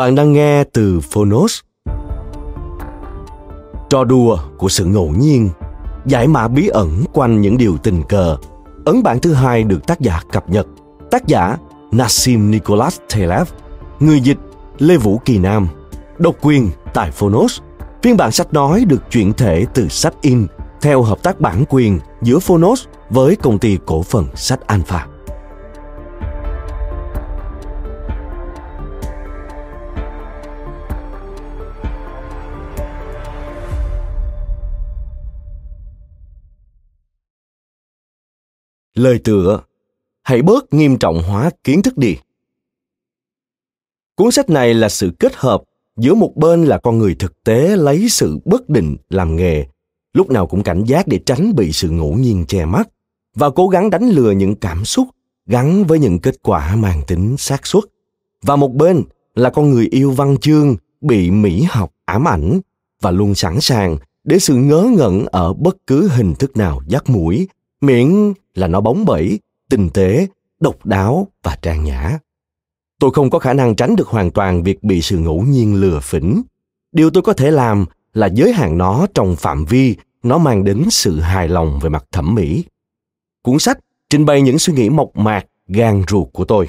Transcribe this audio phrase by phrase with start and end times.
[0.00, 1.60] Bạn đang nghe từ Phonos.
[3.90, 5.50] Trò đùa của sự ngẫu nhiên,
[6.06, 8.36] giải mã bí ẩn quanh những điều tình cờ.
[8.84, 10.66] Ấn bản thứ hai được tác giả cập nhật.
[11.10, 11.56] Tác giả
[11.92, 13.46] Nassim Nicholas Taleb,
[14.00, 14.38] người dịch
[14.78, 15.68] Lê Vũ Kỳ Nam,
[16.18, 17.60] độc quyền tại Phonos.
[18.02, 20.46] Phiên bản sách nói được chuyển thể từ sách in
[20.80, 25.06] theo hợp tác bản quyền giữa Phonos với công ty cổ phần sách Alpha.
[38.94, 39.60] Lời tựa
[40.22, 42.16] Hãy bớt nghiêm trọng hóa kiến thức đi.
[44.14, 45.62] Cuốn sách này là sự kết hợp
[45.96, 49.66] giữa một bên là con người thực tế lấy sự bất định làm nghề,
[50.12, 52.88] lúc nào cũng cảnh giác để tránh bị sự ngẫu nhiên che mắt
[53.34, 55.08] và cố gắng đánh lừa những cảm xúc
[55.46, 57.84] gắn với những kết quả mang tính xác suất.
[58.42, 62.60] Và một bên là con người yêu văn chương bị mỹ học ám ảnh
[63.00, 67.10] và luôn sẵn sàng để sự ngớ ngẩn ở bất cứ hình thức nào dắt
[67.10, 67.48] mũi
[67.80, 69.40] miễn là nó bóng bẩy,
[69.70, 70.26] tinh tế,
[70.60, 72.18] độc đáo và trang nhã.
[72.98, 76.00] Tôi không có khả năng tránh được hoàn toàn việc bị sự ngẫu nhiên lừa
[76.00, 76.42] phỉnh.
[76.92, 77.84] Điều tôi có thể làm
[78.14, 82.04] là giới hạn nó trong phạm vi nó mang đến sự hài lòng về mặt
[82.12, 82.64] thẩm mỹ.
[83.42, 83.78] Cuốn sách
[84.10, 86.68] trình bày những suy nghĩ mộc mạc, gan ruột của tôi.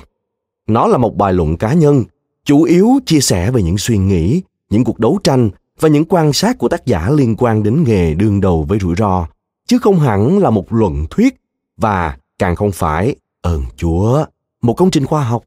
[0.68, 2.04] Nó là một bài luận cá nhân,
[2.46, 6.34] chủ yếu chia sẻ về những suy nghĩ, những cuộc đấu tranh và những quan
[6.34, 9.28] sát của tác giả liên quan đến nghề đương đầu với rủi ro,
[9.68, 11.41] chứ không hẳn là một luận thuyết
[11.82, 14.26] và càng không phải ơn chúa.
[14.62, 15.44] Một công trình khoa học,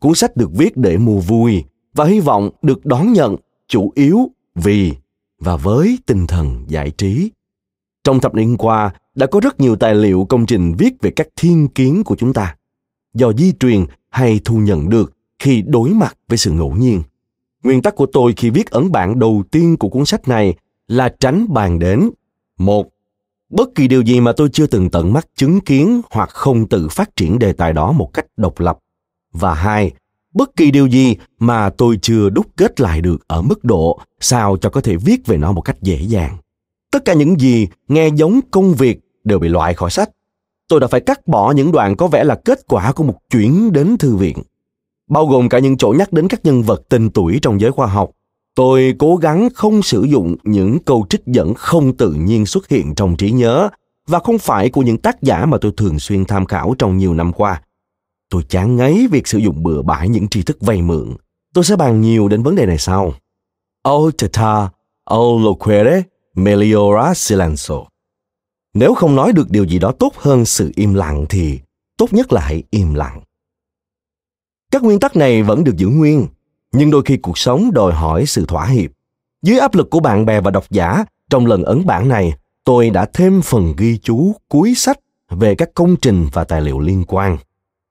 [0.00, 1.64] cuốn sách được viết để mua vui
[1.94, 3.36] và hy vọng được đón nhận
[3.68, 4.94] chủ yếu vì
[5.38, 7.30] và với tinh thần giải trí.
[8.04, 11.28] Trong thập niên qua, đã có rất nhiều tài liệu công trình viết về các
[11.36, 12.56] thiên kiến của chúng ta,
[13.14, 17.02] do di truyền hay thu nhận được khi đối mặt với sự ngẫu nhiên.
[17.62, 20.54] Nguyên tắc của tôi khi viết ấn bản đầu tiên của cuốn sách này
[20.88, 22.10] là tránh bàn đến
[22.58, 22.88] một
[23.50, 26.88] bất kỳ điều gì mà tôi chưa từng tận mắt chứng kiến hoặc không tự
[26.88, 28.78] phát triển đề tài đó một cách độc lập.
[29.32, 29.92] Và hai,
[30.34, 34.56] bất kỳ điều gì mà tôi chưa đúc kết lại được ở mức độ sao
[34.56, 36.36] cho có thể viết về nó một cách dễ dàng.
[36.90, 40.10] Tất cả những gì nghe giống công việc đều bị loại khỏi sách.
[40.68, 43.72] Tôi đã phải cắt bỏ những đoạn có vẻ là kết quả của một chuyến
[43.72, 44.38] đến thư viện.
[45.08, 47.86] Bao gồm cả những chỗ nhắc đến các nhân vật tên tuổi trong giới khoa
[47.86, 48.10] học
[48.54, 52.94] tôi cố gắng không sử dụng những câu trích dẫn không tự nhiên xuất hiện
[52.94, 53.68] trong trí nhớ
[54.06, 57.14] và không phải của những tác giả mà tôi thường xuyên tham khảo trong nhiều
[57.14, 57.62] năm qua.
[58.30, 61.16] Tôi chán ngấy việc sử dụng bừa bãi những tri thức vay mượn.
[61.54, 63.14] Tôi sẽ bàn nhiều đến vấn đề này sau.
[63.82, 64.70] O tata
[65.04, 66.02] o loquere
[66.34, 67.74] meliora silencio.
[68.74, 71.60] Nếu không nói được điều gì đó tốt hơn sự im lặng thì
[71.96, 73.20] tốt nhất là hãy im lặng.
[74.70, 76.26] Các nguyên tắc này vẫn được giữ nguyên
[76.72, 78.90] nhưng đôi khi cuộc sống đòi hỏi sự thỏa hiệp
[79.42, 82.32] dưới áp lực của bạn bè và độc giả trong lần ấn bản này
[82.64, 84.98] tôi đã thêm phần ghi chú cuối sách
[85.30, 87.38] về các công trình và tài liệu liên quan.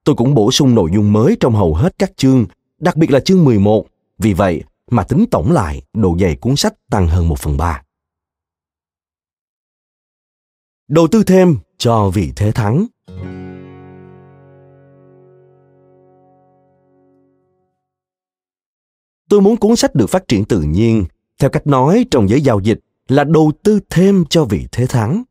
[0.04, 2.46] Tôi cũng bổ sung nội dung mới trong hầu hết các chương,
[2.80, 3.86] đặc biệt là chương 11.
[4.18, 7.82] Vì vậy mà tính tổng lại, độ dày cuốn sách tăng hơn một phần ba.
[10.88, 12.86] Đầu tư thêm cho vị thế thắng.
[19.30, 21.06] Tôi muốn cuốn sách được phát triển tự nhiên,
[21.40, 25.24] theo cách nói trong giới giao dịch là đầu tư thêm cho vị thế thắng.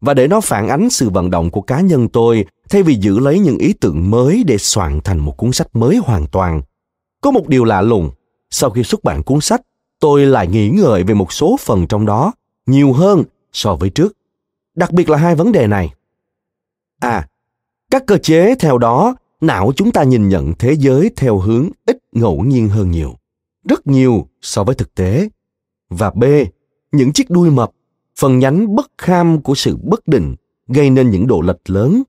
[0.00, 3.18] Và để nó phản ánh sự vận động của cá nhân tôi thay vì giữ
[3.18, 6.62] lấy những ý tưởng mới để soạn thành một cuốn sách mới hoàn toàn.
[7.20, 8.10] Có một điều lạ lùng,
[8.50, 9.60] sau khi xuất bản cuốn sách,
[10.00, 12.32] tôi lại nghĩ ngợi về một số phần trong đó
[12.66, 13.22] nhiều hơn
[13.52, 14.16] so với trước.
[14.74, 15.94] Đặc biệt là hai vấn đề này.
[17.00, 17.28] À,
[17.90, 21.98] các cơ chế theo đó, não chúng ta nhìn nhận thế giới theo hướng ít
[22.12, 23.14] ngẫu nhiên hơn nhiều,
[23.68, 25.28] rất nhiều so với thực tế.
[25.90, 26.24] Và B,
[26.92, 27.70] những chiếc đuôi mập,
[28.18, 30.34] phần nhánh bất kham của sự bất định
[30.68, 32.02] gây nên những độ lệch lớn.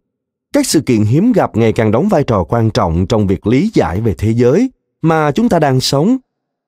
[0.53, 3.71] Các sự kiện hiếm gặp ngày càng đóng vai trò quan trọng trong việc lý
[3.73, 4.71] giải về thế giới
[5.01, 6.17] mà chúng ta đang sống.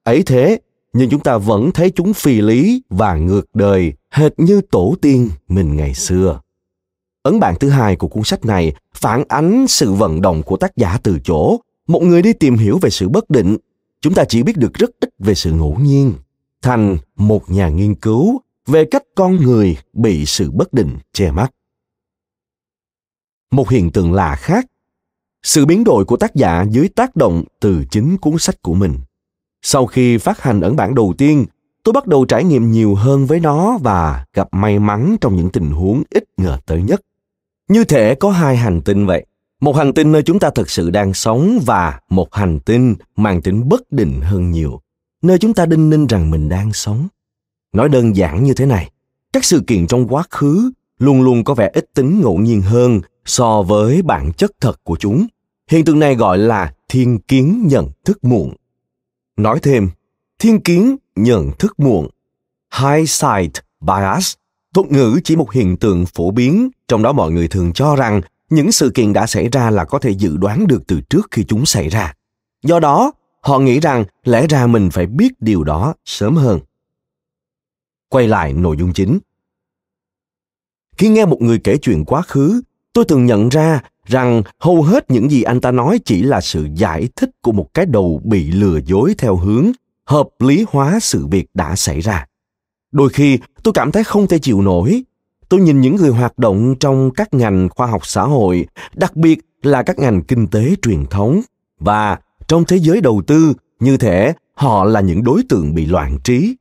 [0.03, 0.59] Ấy thế,
[0.93, 5.29] nhưng chúng ta vẫn thấy chúng phi lý và ngược đời hệt như tổ tiên
[5.47, 6.41] mình ngày xưa.
[7.23, 10.77] Ấn bản thứ hai của cuốn sách này phản ánh sự vận động của tác
[10.77, 11.57] giả từ chỗ
[11.87, 13.57] một người đi tìm hiểu về sự bất định.
[14.01, 16.13] Chúng ta chỉ biết được rất ít về sự ngẫu nhiên.
[16.61, 21.51] Thành một nhà nghiên cứu về cách con người bị sự bất định che mắt.
[23.51, 24.65] Một hiện tượng lạ khác,
[25.43, 28.99] sự biến đổi của tác giả dưới tác động từ chính cuốn sách của mình.
[29.61, 31.45] Sau khi phát hành ấn bản đầu tiên,
[31.83, 35.49] tôi bắt đầu trải nghiệm nhiều hơn với nó và gặp may mắn trong những
[35.49, 37.01] tình huống ít ngờ tới nhất.
[37.67, 39.25] Như thể có hai hành tinh vậy.
[39.59, 43.41] Một hành tinh nơi chúng ta thực sự đang sống và một hành tinh mang
[43.41, 44.81] tính bất định hơn nhiều,
[45.21, 47.07] nơi chúng ta đinh ninh rằng mình đang sống.
[47.73, 48.91] Nói đơn giản như thế này,
[49.33, 53.01] các sự kiện trong quá khứ luôn luôn có vẻ ít tính ngẫu nhiên hơn
[53.25, 55.27] so với bản chất thật của chúng.
[55.71, 58.53] Hiện tượng này gọi là thiên kiến nhận thức muộn.
[59.37, 59.89] Nói thêm,
[60.39, 62.07] thiên kiến nhận thức muộn,
[62.81, 64.33] hindsight bias,
[64.73, 68.21] thuật ngữ chỉ một hiện tượng phổ biến, trong đó mọi người thường cho rằng
[68.49, 71.43] những sự kiện đã xảy ra là có thể dự đoán được từ trước khi
[71.43, 72.13] chúng xảy ra.
[72.63, 73.11] Do đó,
[73.41, 76.59] họ nghĩ rằng lẽ ra mình phải biết điều đó sớm hơn.
[78.09, 79.19] Quay lại nội dung chính.
[80.97, 82.61] Khi nghe một người kể chuyện quá khứ,
[82.93, 86.67] tôi thường nhận ra rằng hầu hết những gì anh ta nói chỉ là sự
[86.75, 89.71] giải thích của một cái đầu bị lừa dối theo hướng
[90.05, 92.25] hợp lý hóa sự việc đã xảy ra
[92.91, 95.03] đôi khi tôi cảm thấy không thể chịu nổi
[95.49, 99.39] tôi nhìn những người hoạt động trong các ngành khoa học xã hội đặc biệt
[99.61, 101.41] là các ngành kinh tế truyền thống
[101.79, 106.17] và trong thế giới đầu tư như thể họ là những đối tượng bị loạn
[106.23, 106.55] trí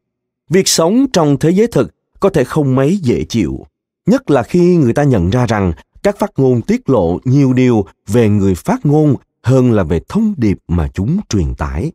[0.50, 3.66] việc sống trong thế giới thực có thể không mấy dễ chịu
[4.06, 7.86] nhất là khi người ta nhận ra rằng các phát ngôn tiết lộ nhiều điều
[8.06, 11.92] về người phát ngôn hơn là về thông điệp mà chúng truyền tải.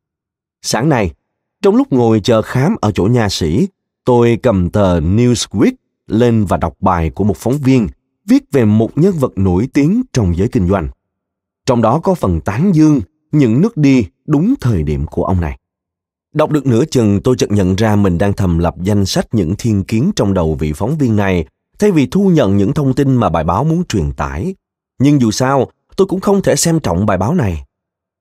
[0.62, 1.12] Sáng nay,
[1.62, 3.68] trong lúc ngồi chờ khám ở chỗ nha sĩ,
[4.06, 5.72] tôi cầm tờ Newsweek
[6.08, 7.88] lên và đọc bài của một phóng viên
[8.28, 10.88] viết về một nhân vật nổi tiếng trong giới kinh doanh.
[11.66, 13.02] Trong đó có phần tán dương
[13.32, 15.58] những nước đi đúng thời điểm của ông này.
[16.34, 19.56] Đọc được nửa chừng tôi chợt nhận ra mình đang thầm lập danh sách những
[19.58, 21.46] thiên kiến trong đầu vị phóng viên này
[21.80, 24.56] thay vì thu nhận những thông tin mà bài báo muốn truyền tải.
[25.00, 27.64] Nhưng dù sao, tôi cũng không thể xem trọng bài báo này.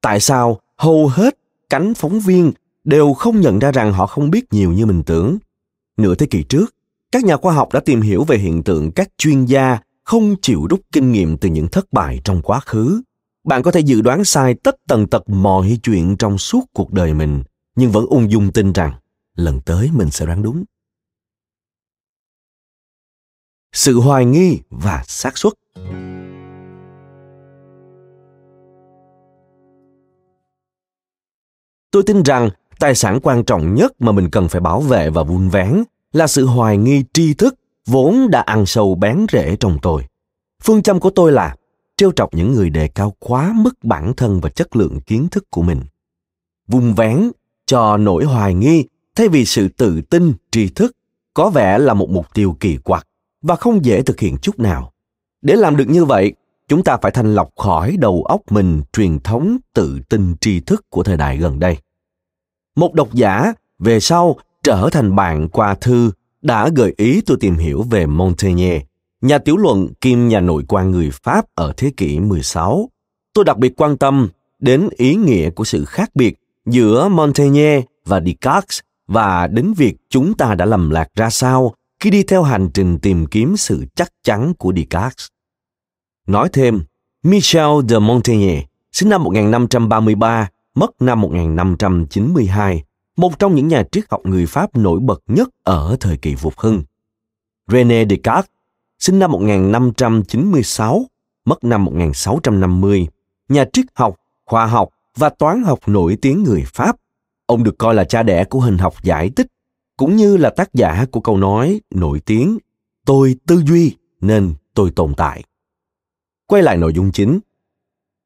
[0.01, 1.39] Tại sao hầu hết
[1.71, 2.53] cánh phóng viên
[2.85, 5.39] đều không nhận ra rằng họ không biết nhiều như mình tưởng?
[5.97, 6.75] Nửa thế kỷ trước,
[7.13, 10.67] các nhà khoa học đã tìm hiểu về hiện tượng các chuyên gia không chịu
[10.71, 13.03] rút kinh nghiệm từ những thất bại trong quá khứ.
[13.45, 17.15] Bạn có thể dự đoán sai tất tần tật mọi chuyện trong suốt cuộc đời
[17.15, 17.43] mình,
[17.77, 18.93] nhưng vẫn ung dung tin rằng
[19.35, 20.65] lần tới mình sẽ đoán đúng.
[23.73, 25.53] sự hoài nghi và xác suất
[31.91, 35.23] tôi tin rằng tài sản quan trọng nhất mà mình cần phải bảo vệ và
[35.23, 35.83] vun vén
[36.13, 37.55] là sự hoài nghi tri thức
[37.87, 40.05] vốn đã ăn sâu bén rễ trong tôi
[40.63, 41.57] phương châm của tôi là
[41.97, 45.51] trêu trọc những người đề cao quá mức bản thân và chất lượng kiến thức
[45.51, 45.81] của mình
[46.69, 47.31] vùng vén
[47.67, 50.97] cho nỗi hoài nghi thay vì sự tự tin tri thức
[51.35, 53.09] có vẻ là một mục tiêu kỳ quặc
[53.43, 54.93] và không dễ thực hiện chút nào.
[55.43, 56.33] Để làm được như vậy,
[56.69, 60.91] chúng ta phải thanh lọc khỏi đầu óc mình truyền thống tự tin tri thức
[60.91, 61.77] của thời đại gần đây.
[62.77, 66.11] Một độc giả về sau trở thành bạn qua thư
[66.43, 68.85] đã gợi ý tôi tìm hiểu về Montaigne,
[69.21, 72.89] nhà tiểu luận kim nhà nội quan người Pháp ở thế kỷ 16.
[73.35, 74.29] Tôi đặc biệt quan tâm
[74.59, 80.35] đến ý nghĩa của sự khác biệt giữa Montaigne và Descartes và đến việc chúng
[80.35, 84.13] ta đã lầm lạc ra sao khi đi theo hành trình tìm kiếm sự chắc
[84.25, 85.27] chắn của Descartes.
[86.27, 86.83] Nói thêm,
[87.23, 92.83] Michel de Montaigne, sinh năm 1533, mất năm 1592,
[93.17, 96.59] một trong những nhà triết học người Pháp nổi bật nhất ở thời kỳ phục
[96.59, 96.83] hưng.
[97.67, 98.51] René Descartes,
[98.99, 101.07] sinh năm 1596,
[101.45, 103.09] mất năm 1650,
[103.49, 104.17] nhà triết học,
[104.47, 106.97] khoa học và toán học nổi tiếng người Pháp.
[107.47, 109.47] Ông được coi là cha đẻ của hình học giải tích
[109.97, 112.59] cũng như là tác giả của câu nói nổi tiếng
[113.07, 115.43] tôi tư duy nên tôi tồn tại
[116.47, 117.41] quay lại nội dung chính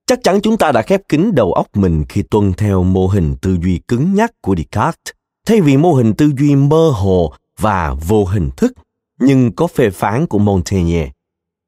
[0.07, 3.35] chắc chắn chúng ta đã khép kín đầu óc mình khi tuân theo mô hình
[3.43, 5.15] tư duy cứng nhắc của descartes
[5.47, 8.73] thay vì mô hình tư duy mơ hồ và vô hình thức
[9.21, 11.11] nhưng có phê phán của montaigne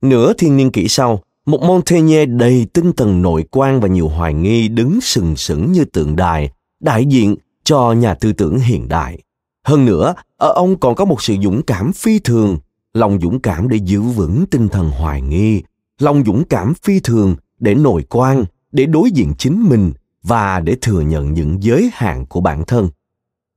[0.03, 4.35] nửa thiên niên kỷ sau một Montaigne đầy tinh thần nội quan và nhiều hoài
[4.35, 9.19] nghi đứng sừng sững như tượng đài, đại diện cho nhà tư tưởng hiện đại.
[9.65, 12.59] Hơn nữa, ở ông còn có một sự dũng cảm phi thường,
[12.95, 15.63] lòng dũng cảm để giữ vững tinh thần hoài nghi,
[15.99, 20.77] lòng dũng cảm phi thường để nổi quan, để đối diện chính mình và để
[20.81, 22.89] thừa nhận những giới hạn của bản thân.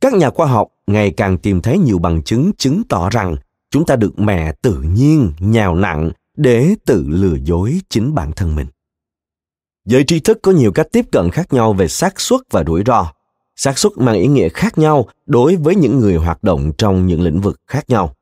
[0.02, 3.36] Các nhà khoa học ngày càng tìm thấy nhiều bằng chứng chứng tỏ rằng
[3.72, 8.56] chúng ta được mẹ tự nhiên nhào nặng để tự lừa dối chính bản thân
[8.56, 8.68] mình.
[9.86, 12.84] Giới tri thức có nhiều cách tiếp cận khác nhau về xác suất và rủi
[12.86, 13.12] ro.
[13.56, 17.22] Xác suất mang ý nghĩa khác nhau đối với những người hoạt động trong những
[17.22, 18.16] lĩnh vực khác nhau.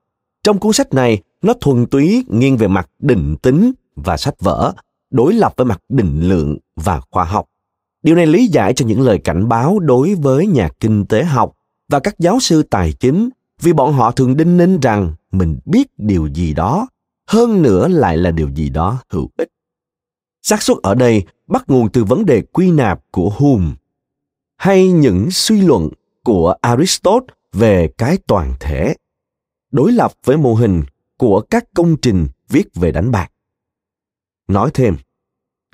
[0.44, 4.74] Trong cuốn sách này, nó thuần túy nghiêng về mặt định tính và sách vở,
[5.10, 7.46] đối lập với mặt định lượng và khoa học.
[8.04, 11.56] Điều này lý giải cho những lời cảnh báo đối với nhà kinh tế học
[11.90, 13.30] và các giáo sư tài chính
[13.62, 16.88] vì bọn họ thường đinh ninh rằng mình biết điều gì đó,
[17.28, 19.50] hơn nữa lại là điều gì đó hữu ích.
[20.42, 23.72] xác suất ở đây bắt nguồn từ vấn đề quy nạp của Hume
[24.58, 25.90] hay những suy luận
[26.24, 28.96] của Aristotle về cái toàn thể,
[29.72, 30.84] đối lập với mô hình
[31.18, 33.32] của các công trình viết về đánh bạc.
[34.50, 34.96] Nói thêm,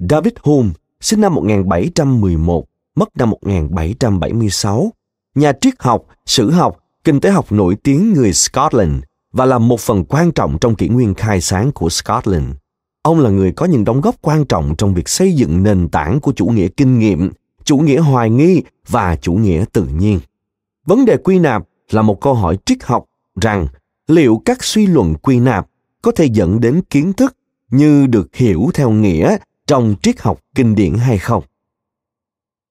[0.09, 0.69] David Hume
[1.01, 2.65] sinh năm 1711,
[2.95, 4.91] mất năm 1776,
[5.35, 8.93] nhà triết học, sử học, kinh tế học nổi tiếng người Scotland
[9.31, 12.47] và là một phần quan trọng trong kỷ nguyên khai sáng của Scotland.
[13.01, 16.19] Ông là người có những đóng góp quan trọng trong việc xây dựng nền tảng
[16.19, 17.31] của chủ nghĩa kinh nghiệm,
[17.63, 20.19] chủ nghĩa hoài nghi và chủ nghĩa tự nhiên.
[20.85, 23.05] Vấn đề quy nạp là một câu hỏi triết học
[23.41, 23.67] rằng
[24.07, 25.67] liệu các suy luận quy nạp
[26.01, 27.35] có thể dẫn đến kiến thức
[27.75, 31.43] như được hiểu theo nghĩa trong triết học kinh điển hay không.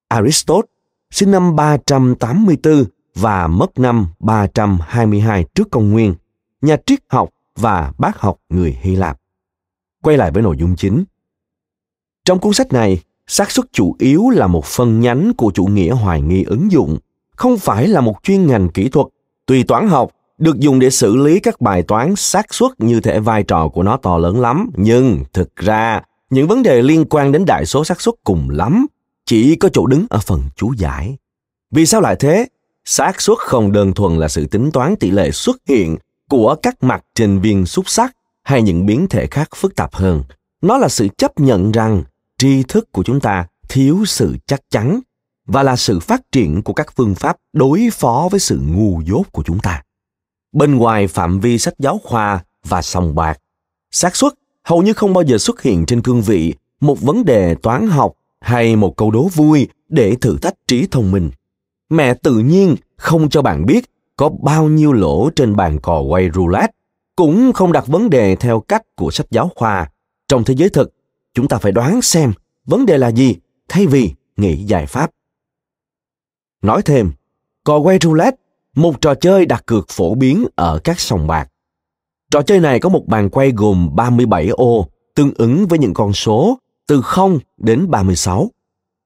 [0.07, 0.69] Aristotle
[1.11, 2.85] sinh năm 384
[3.15, 6.15] và mất năm 322 trước công nguyên,
[6.61, 9.21] nhà triết học và bác học người Hy Lạp.
[10.01, 11.03] Quay lại với nội dung chính.
[12.25, 15.91] Trong cuốn sách này, xác suất chủ yếu là một phần nhánh của chủ nghĩa
[15.91, 16.97] hoài nghi ứng dụng,
[17.35, 19.07] không phải là một chuyên ngành kỹ thuật.
[19.45, 23.19] Tùy toán học được dùng để xử lý các bài toán xác suất như thể
[23.19, 27.31] vai trò của nó to lớn lắm, nhưng thực ra những vấn đề liên quan
[27.31, 28.85] đến đại số xác suất cùng lắm
[29.25, 31.17] chỉ có chỗ đứng ở phần chú giải.
[31.71, 32.47] Vì sao lại thế?
[32.85, 35.97] xác suất không đơn thuần là sự tính toán tỷ lệ xuất hiện
[36.29, 40.23] của các mặt trên viên xúc sắc hay những biến thể khác phức tạp hơn.
[40.61, 42.03] Nó là sự chấp nhận rằng
[42.37, 44.99] tri thức của chúng ta thiếu sự chắc chắn
[45.47, 49.23] và là sự phát triển của các phương pháp đối phó với sự ngu dốt
[49.31, 49.83] của chúng ta.
[50.55, 53.39] Bên ngoài phạm vi sách giáo khoa và sòng bạc,
[53.91, 54.33] xác suất
[54.63, 58.13] hầu như không bao giờ xuất hiện trên cương vị một vấn đề toán học
[58.39, 61.31] hay một câu đố vui để thử thách trí thông minh.
[61.89, 63.85] Mẹ tự nhiên không cho bạn biết
[64.15, 66.73] có bao nhiêu lỗ trên bàn cò quay roulette,
[67.15, 69.89] cũng không đặt vấn đề theo cách của sách giáo khoa.
[70.27, 70.93] Trong thế giới thực,
[71.33, 72.33] chúng ta phải đoán xem
[72.65, 73.35] vấn đề là gì
[73.69, 75.11] thay vì nghĩ giải pháp.
[76.61, 77.11] Nói thêm,
[77.63, 78.37] cò quay roulette,
[78.75, 81.47] một trò chơi đặt cược phổ biến ở các sòng bạc.
[82.31, 86.13] Trò chơi này có một bàn quay gồm 37 ô, tương ứng với những con
[86.13, 88.51] số từ 0 đến 36.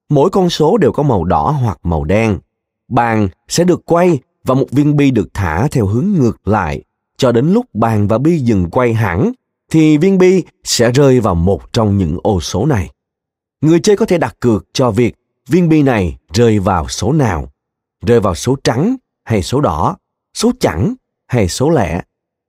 [0.09, 2.39] Mỗi con số đều có màu đỏ hoặc màu đen.
[2.88, 6.83] Bàn sẽ được quay và một viên bi được thả theo hướng ngược lại
[7.17, 9.31] cho đến lúc bàn và bi dừng quay hẳn
[9.71, 12.89] thì viên bi sẽ rơi vào một trong những ô số này.
[13.61, 15.15] Người chơi có thể đặt cược cho việc
[15.47, 17.51] viên bi này rơi vào số nào,
[18.05, 18.95] rơi vào số trắng
[19.29, 19.98] hay số đỏ,
[20.33, 20.93] số chẵn
[21.27, 22.01] hay số lẻ,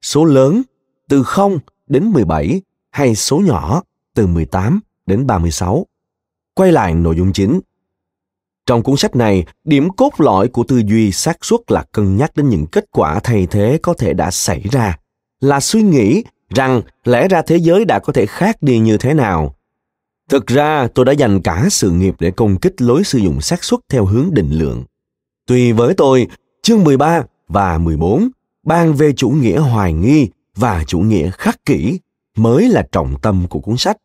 [0.03, 0.63] số lớn
[1.09, 3.83] từ 0 đến 17 hay số nhỏ
[4.15, 5.87] từ 18 đến 36.
[6.55, 7.61] Quay lại nội dung chính.
[8.67, 12.37] Trong cuốn sách này, điểm cốt lõi của tư duy xác suất là cân nhắc
[12.37, 14.99] đến những kết quả thay thế có thể đã xảy ra,
[15.41, 19.15] là suy nghĩ rằng lẽ ra thế giới đã có thể khác đi như thế
[19.15, 19.55] nào.
[20.29, 23.65] Thực ra, tôi đã dành cả sự nghiệp để công kích lối sử dụng xác
[23.65, 24.85] suất theo hướng định lượng.
[25.47, 26.29] Tuy với tôi,
[26.71, 28.29] chương 13 và 14
[28.63, 32.01] bàn về chủ nghĩa hoài nghi và chủ nghĩa khắc kỷ
[32.37, 33.97] mới là trọng tâm của cuốn sách.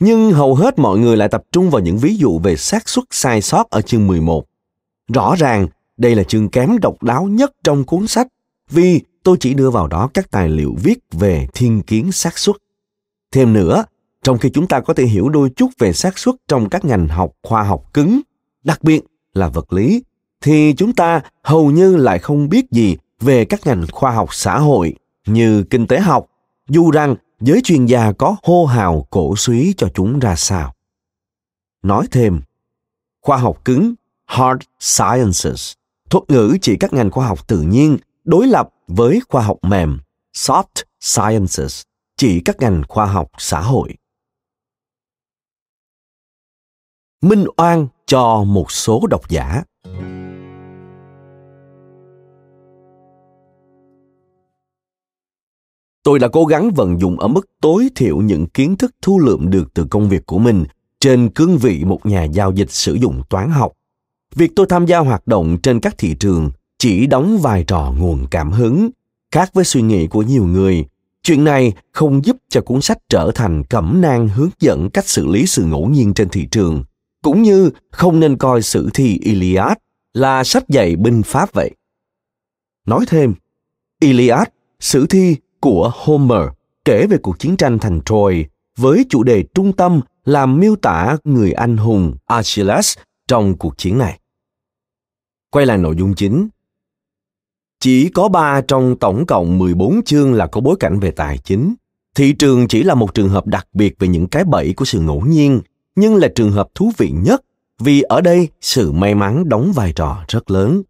[0.00, 3.04] Nhưng hầu hết mọi người lại tập trung vào những ví dụ về xác suất
[3.10, 4.44] sai sót ở chương 11.
[5.12, 8.26] Rõ ràng, đây là chương kém độc đáo nhất trong cuốn sách
[8.70, 12.56] vì tôi chỉ đưa vào đó các tài liệu viết về thiên kiến xác suất.
[13.32, 13.84] Thêm nữa,
[14.22, 17.08] trong khi chúng ta có thể hiểu đôi chút về xác suất trong các ngành
[17.08, 18.20] học khoa học cứng,
[18.64, 19.00] đặc biệt
[19.34, 20.02] là vật lý,
[20.40, 24.58] thì chúng ta hầu như lại không biết gì về các ngành khoa học xã
[24.58, 24.94] hội
[25.26, 26.26] như kinh tế học,
[26.68, 30.74] dù rằng giới chuyên gia có hô hào cổ suý cho chúng ra sao.
[31.82, 32.40] Nói thêm,
[33.22, 33.94] khoa học cứng,
[34.26, 35.72] hard sciences,
[36.10, 39.98] thuật ngữ chỉ các ngành khoa học tự nhiên đối lập với khoa học mềm,
[40.34, 41.82] soft sciences,
[42.16, 43.94] chỉ các ngành khoa học xã hội.
[47.22, 49.62] minh oan cho một số độc giả
[56.08, 59.50] tôi đã cố gắng vận dụng ở mức tối thiểu những kiến thức thu lượm
[59.50, 60.64] được từ công việc của mình
[61.00, 63.72] trên cương vị một nhà giao dịch sử dụng toán học.
[64.34, 68.26] Việc tôi tham gia hoạt động trên các thị trường chỉ đóng vai trò nguồn
[68.30, 68.90] cảm hứng.
[69.30, 70.84] Khác với suy nghĩ của nhiều người,
[71.22, 75.26] chuyện này không giúp cho cuốn sách trở thành cẩm nang hướng dẫn cách xử
[75.26, 76.84] lý sự ngẫu nhiên trên thị trường,
[77.22, 79.76] cũng như không nên coi sử thi iliad
[80.14, 81.70] là sách dạy binh pháp vậy.
[82.86, 83.34] Nói thêm,
[84.00, 84.48] iliad,
[84.80, 86.48] sử thi của homer
[86.84, 88.44] kể về cuộc chiến tranh thành troy
[88.76, 92.98] với chủ đề trung tâm là miêu tả người anh hùng achilles
[93.28, 94.18] trong cuộc chiến này
[95.50, 96.48] quay lại nội dung chính
[97.80, 101.74] chỉ có 3 trong tổng cộng 14 chương là có bối cảnh về tài chính.
[102.14, 105.00] Thị trường chỉ là một trường hợp đặc biệt về những cái bẫy của sự
[105.00, 105.60] ngẫu nhiên,
[105.96, 107.44] nhưng là trường hợp thú vị nhất
[107.80, 110.82] vì ở đây sự may mắn đóng vai trò rất lớn.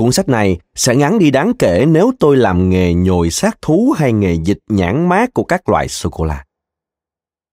[0.00, 3.94] Cuốn sách này sẽ ngắn đi đáng kể nếu tôi làm nghề nhồi xác thú
[3.96, 6.44] hay nghề dịch nhãn mát của các loại sô-cô-la.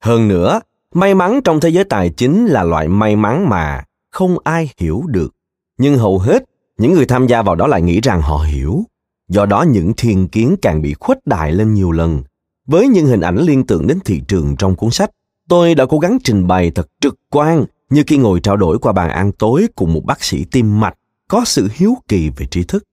[0.03, 0.59] Hơn nữa,
[0.93, 5.03] may mắn trong thế giới tài chính là loại may mắn mà không ai hiểu
[5.07, 5.35] được.
[5.77, 6.43] Nhưng hầu hết
[6.77, 8.83] những người tham gia vào đó lại nghĩ rằng họ hiểu
[9.29, 12.23] do đó những thiên kiến càng bị khuếch đại lên nhiều lần
[12.67, 15.11] với những hình ảnh liên tưởng đến thị trường trong cuốn sách
[15.49, 18.93] tôi đã cố gắng trình bày thật trực quan như khi ngồi trao đổi qua
[18.93, 20.93] bàn ăn tối cùng một bác sĩ tim mạch
[21.27, 22.83] có sự hiếu kỳ về trí thức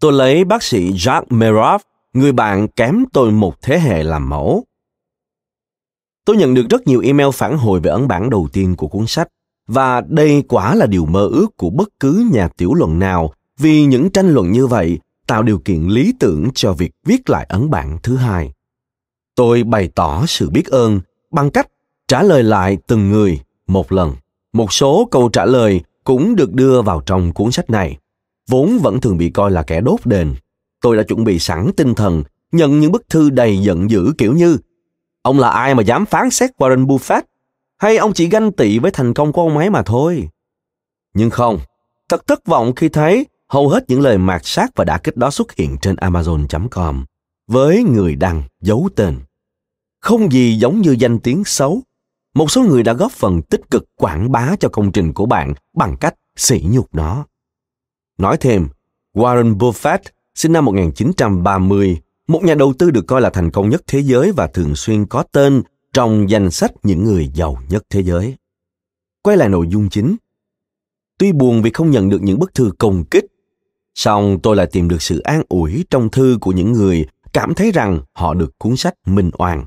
[0.00, 1.80] tôi lấy bác sĩ Jacques Merov,
[2.12, 4.64] người bạn kém tôi một thế hệ làm mẫu.
[6.24, 9.06] Tôi nhận được rất nhiều email phản hồi về ấn bản đầu tiên của cuốn
[9.06, 9.28] sách.
[9.66, 13.84] Và đây quả là điều mơ ước của bất cứ nhà tiểu luận nào, vì
[13.84, 17.70] những tranh luận như vậy tạo điều kiện lý tưởng cho việc viết lại ấn
[17.70, 18.52] bản thứ hai.
[19.34, 21.68] Tôi bày tỏ sự biết ơn bằng cách
[22.08, 24.14] trả lời lại từng người một lần.
[24.52, 27.98] Một số câu trả lời cũng được đưa vào trong cuốn sách này,
[28.50, 30.34] vốn vẫn thường bị coi là kẻ đốt đền.
[30.80, 34.32] Tôi đã chuẩn bị sẵn tinh thần nhận những bức thư đầy giận dữ kiểu
[34.32, 34.58] như
[35.22, 37.22] Ông là ai mà dám phán xét Warren Buffett?
[37.78, 40.28] hay ông chỉ ganh tị với thành công của ông ấy mà thôi.
[41.14, 41.58] Nhưng không,
[42.08, 45.30] thật thất vọng khi thấy hầu hết những lời mạt sát và đả kích đó
[45.30, 47.04] xuất hiện trên Amazon.com
[47.46, 49.20] với người đăng giấu tên.
[50.00, 51.82] Không gì giống như danh tiếng xấu.
[52.38, 55.54] Một số người đã góp phần tích cực quảng bá cho công trình của bạn
[55.74, 57.26] bằng cách sỉ nhục nó.
[58.18, 58.68] Nói thêm,
[59.14, 59.98] Warren Buffett
[60.34, 64.32] sinh năm 1930, một nhà đầu tư được coi là thành công nhất thế giới
[64.32, 68.36] và thường xuyên có tên trong danh sách những người giàu nhất thế giới.
[69.22, 70.16] Quay lại nội dung chính.
[71.18, 73.24] Tuy buồn vì không nhận được những bức thư công kích,
[73.94, 77.72] song tôi lại tìm được sự an ủi trong thư của những người cảm thấy
[77.72, 79.64] rằng họ được cuốn sách minh oan.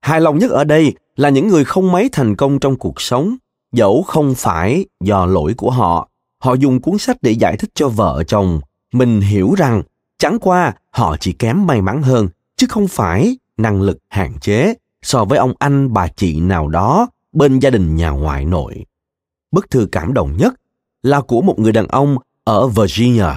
[0.00, 3.36] Hài lòng nhất ở đây là những người không mấy thành công trong cuộc sống,
[3.72, 6.08] dẫu không phải do lỗi của họ.
[6.42, 8.60] Họ dùng cuốn sách để giải thích cho vợ chồng.
[8.92, 9.82] Mình hiểu rằng
[10.18, 14.74] chẳng qua họ chỉ kém may mắn hơn, chứ không phải năng lực hạn chế
[15.02, 18.84] so với ông anh bà chị nào đó bên gia đình nhà ngoại nội.
[19.50, 20.54] Bức thư cảm động nhất
[21.02, 23.30] là của một người đàn ông ở Virginia.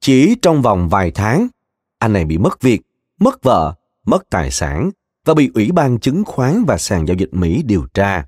[0.00, 1.48] Chỉ trong vòng vài tháng,
[1.98, 2.82] anh này bị mất việc,
[3.20, 3.74] mất vợ,
[4.06, 4.90] mất tài sản
[5.24, 8.26] và bị Ủy ban chứng khoán và sàn giao dịch Mỹ điều tra.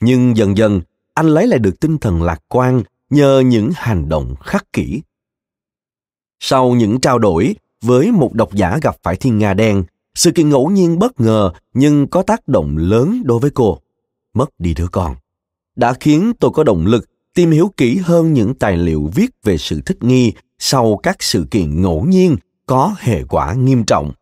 [0.00, 0.80] Nhưng dần dần,
[1.14, 5.02] anh lấy lại được tinh thần lạc quan nhờ những hành động khắc kỷ.
[6.40, 10.48] Sau những trao đổi với một độc giả gặp phải thiên nga đen, sự kiện
[10.48, 13.78] ngẫu nhiên bất ngờ nhưng có tác động lớn đối với cô.
[14.34, 15.16] Mất đi đứa con.
[15.76, 19.58] Đã khiến tôi có động lực tìm hiểu kỹ hơn những tài liệu viết về
[19.58, 24.12] sự thích nghi sau các sự kiện ngẫu nhiên có hệ quả nghiêm trọng.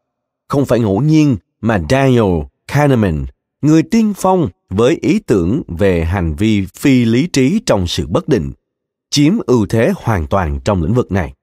[0.49, 3.27] Không phải ngẫu nhiên mà Daniel Kahneman,
[3.63, 8.29] người tiên phong với ý tưởng về hành vi phi lý trí trong sự bất
[8.29, 8.53] định,
[9.11, 11.35] chiếm ưu thế hoàn toàn trong lĩnh vực này.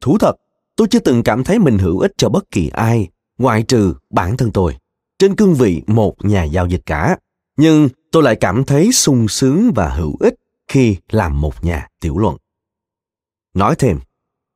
[0.00, 0.32] Thú thật,
[0.76, 4.36] tôi chưa từng cảm thấy mình hữu ích cho bất kỳ ai ngoại trừ bản
[4.36, 4.76] thân tôi,
[5.18, 7.16] trên cương vị một nhà giao dịch cả.
[7.56, 10.34] Nhưng tôi lại cảm thấy sung sướng và hữu ích
[10.68, 12.36] khi làm một nhà tiểu luận.
[13.54, 13.98] Nói thêm,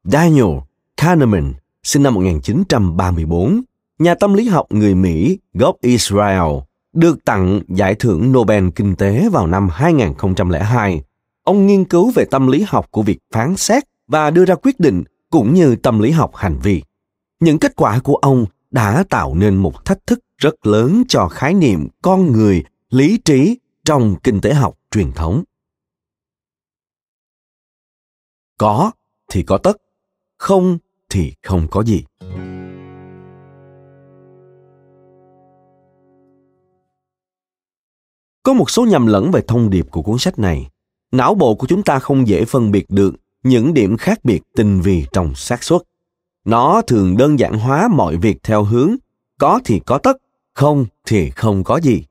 [0.05, 0.59] Daniel
[0.97, 3.63] Kahneman sinh năm 1934,
[3.99, 6.53] nhà tâm lý học người Mỹ gốc Israel,
[6.93, 11.03] được tặng giải thưởng Nobel Kinh tế vào năm 2002.
[11.43, 14.81] Ông nghiên cứu về tâm lý học của việc phán xét và đưa ra quyết
[14.81, 16.83] định cũng như tâm lý học hành vi.
[17.41, 21.55] Những kết quả của ông đã tạo nên một thách thức rất lớn cho khái
[21.55, 25.45] niệm con người lý trí trong kinh tế học truyền thống
[28.59, 28.91] có
[29.29, 29.77] thì có tất
[30.39, 30.79] không
[31.11, 32.05] thì không có gì
[38.49, 40.69] Có một số nhầm lẫn về thông điệp của cuốn sách này.
[41.13, 44.81] Não bộ của chúng ta không dễ phân biệt được những điểm khác biệt tinh
[44.81, 45.83] vi trong xác suất.
[46.45, 48.95] Nó thường đơn giản hóa mọi việc theo hướng
[49.39, 50.17] có thì có tất,
[50.55, 52.05] không thì không có gì.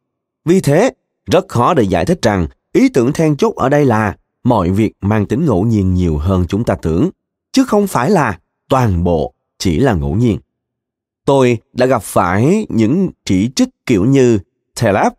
[0.45, 0.91] Vì thế,
[1.25, 4.93] rất khó để giải thích rằng ý tưởng then chốt ở đây là mọi việc
[5.01, 7.09] mang tính ngẫu nhiên nhiều hơn chúng ta tưởng,
[7.51, 10.39] chứ không phải là toàn bộ chỉ là ngẫu nhiên.
[11.25, 14.39] Tôi đã gặp phải những chỉ trích kiểu như
[14.81, 15.13] Taleb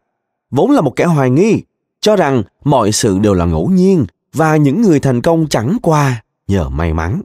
[0.51, 1.63] vốn là một kẻ hoài nghi,
[2.01, 6.23] cho rằng mọi sự đều là ngẫu nhiên và những người thành công chẳng qua
[6.49, 7.23] nhờ may mắn.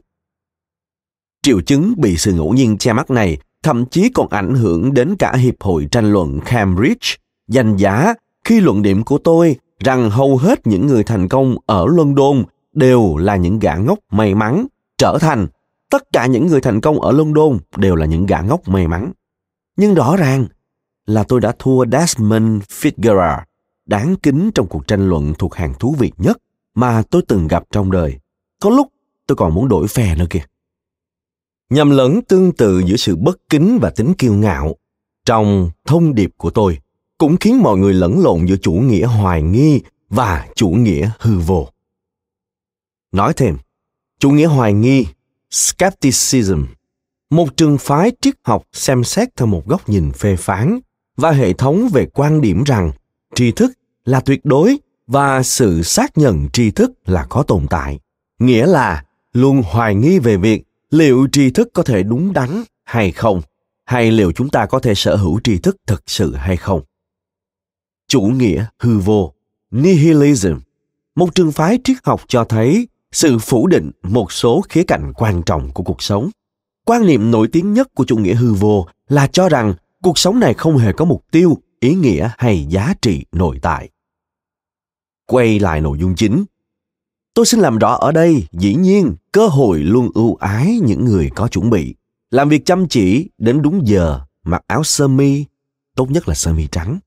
[1.42, 5.16] Triệu chứng bị sự ngẫu nhiên che mắt này thậm chí còn ảnh hưởng đến
[5.16, 7.08] cả Hiệp hội tranh luận Cambridge,
[7.48, 11.86] danh giá khi luận điểm của tôi rằng hầu hết những người thành công ở
[11.86, 14.66] London đều là những gã ngốc may mắn,
[14.98, 15.46] trở thành
[15.90, 19.12] tất cả những người thành công ở London đều là những gã ngốc may mắn.
[19.76, 20.46] Nhưng rõ ràng
[21.06, 23.42] là tôi đã thua Desmond Fitzgerald,
[23.86, 26.38] đáng kính trong cuộc tranh luận thuộc hàng thú vị nhất
[26.74, 28.18] mà tôi từng gặp trong đời.
[28.60, 28.92] Có lúc
[29.26, 30.44] tôi còn muốn đổi phe nữa kìa.
[31.70, 34.74] Nhầm lẫn tương tự giữa sự bất kính và tính kiêu ngạo
[35.26, 36.78] trong thông điệp của tôi
[37.18, 41.38] cũng khiến mọi người lẫn lộn giữa chủ nghĩa hoài nghi và chủ nghĩa hư
[41.38, 41.68] vô.
[43.12, 43.56] Nói thêm,
[44.18, 45.06] chủ nghĩa hoài nghi,
[45.50, 46.64] skepticism,
[47.30, 50.80] một trường phái triết học xem xét theo một góc nhìn phê phán
[51.16, 52.92] và hệ thống về quan điểm rằng
[53.34, 53.72] tri thức
[54.04, 57.98] là tuyệt đối và sự xác nhận tri thức là có tồn tại.
[58.38, 63.12] Nghĩa là luôn hoài nghi về việc liệu tri thức có thể đúng đắn hay
[63.12, 63.42] không,
[63.84, 66.82] hay liệu chúng ta có thể sở hữu tri thức thực sự hay không.
[68.08, 69.32] Chủ nghĩa hư vô,
[69.70, 70.54] nihilism.
[71.14, 75.42] Một trường phái triết học cho thấy sự phủ định một số khía cạnh quan
[75.42, 76.30] trọng của cuộc sống.
[76.84, 80.40] Quan niệm nổi tiếng nhất của chủ nghĩa hư vô là cho rằng cuộc sống
[80.40, 83.90] này không hề có mục tiêu, ý nghĩa hay giá trị nội tại.
[85.26, 86.44] Quay lại nội dung chính.
[87.34, 91.30] Tôi xin làm rõ ở đây, dĩ nhiên, cơ hội luôn ưu ái những người
[91.34, 91.94] có chuẩn bị.
[92.30, 95.44] Làm việc chăm chỉ đến đúng giờ, mặc áo sơ mi,
[95.96, 96.98] tốt nhất là sơ mi trắng,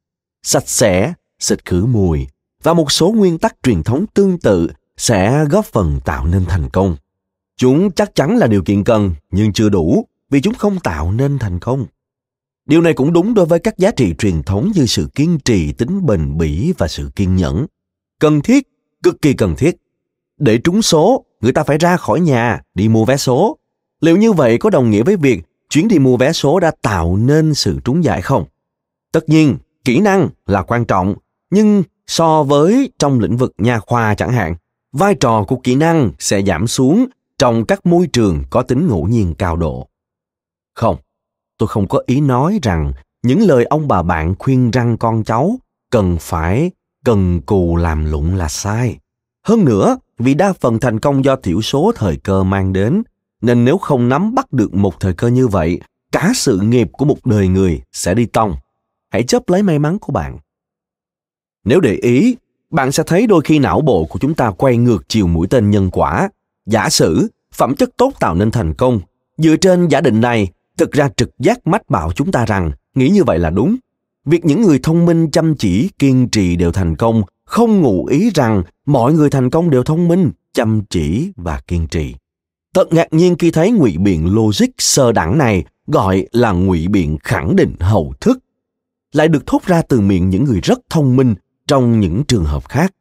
[0.44, 2.28] sạch sẽ, xịt khử mùi,
[2.64, 6.70] và một số nguyên tắc truyền thống tương tự sẽ góp phần tạo nên thành
[6.70, 6.96] công.
[7.58, 11.40] Chúng chắc chắn là điều kiện cần, nhưng chưa đủ, vì chúng không tạo nên
[11.40, 11.86] thành công
[12.68, 15.74] điều này cũng đúng đối với các giá trị truyền thống như sự kiên trì,
[15.74, 17.66] tính bền bỉ và sự kiên nhẫn.
[18.20, 18.68] Cần thiết,
[19.04, 19.76] cực kỳ cần thiết.
[20.38, 23.58] Để trúng số, người ta phải ra khỏi nhà, đi mua vé số.
[24.02, 27.18] Liệu như vậy có đồng nghĩa với việc chuyến đi mua vé số đã tạo
[27.18, 28.46] nên sự trúng giải không?
[29.12, 31.16] Tất nhiên, kỹ năng là quan trọng,
[31.50, 34.56] nhưng so với trong lĩnh vực nha khoa chẳng hạn,
[34.92, 37.06] vai trò của kỹ năng sẽ giảm xuống
[37.38, 39.88] trong các môi trường có tính ngẫu nhiên cao độ.
[40.74, 40.96] Không
[41.58, 42.92] tôi không có ý nói rằng
[43.24, 45.56] những lời ông bà bạn khuyên răng con cháu
[45.92, 46.72] cần phải,
[47.06, 48.98] cần cù làm lụng là sai.
[49.44, 53.04] Hơn nữa, vì đa phần thành công do thiểu số thời cơ mang đến,
[53.42, 55.80] nên nếu không nắm bắt được một thời cơ như vậy,
[56.12, 58.56] cả sự nghiệp của một đời người sẽ đi tông
[59.10, 60.38] hãy chấp lấy may mắn của bạn.
[61.64, 62.38] Nếu để ý,
[62.70, 65.72] bạn sẽ thấy đôi khi não bộ của chúng ta quay ngược chiều mũi tên
[65.72, 66.30] nhân quả.
[66.66, 69.00] Giả sử, phẩm chất tốt tạo nên thành công.
[69.38, 73.10] Dựa trên giả định này thực ra trực giác mách bảo chúng ta rằng, nghĩ
[73.10, 73.76] như vậy là đúng.
[74.26, 78.30] Việc những người thông minh chăm chỉ, kiên trì đều thành công, không ngụ ý
[78.34, 82.16] rằng mọi người thành công đều thông minh, chăm chỉ và kiên trì.
[82.74, 87.18] Thật ngạc nhiên khi thấy ngụy biện logic sơ đẳng này gọi là ngụy biện
[87.24, 88.40] khẳng định hậu thức.
[89.14, 91.36] Lại được thốt ra từ miệng những người rất thông minh
[91.68, 92.94] trong những trường hợp khác.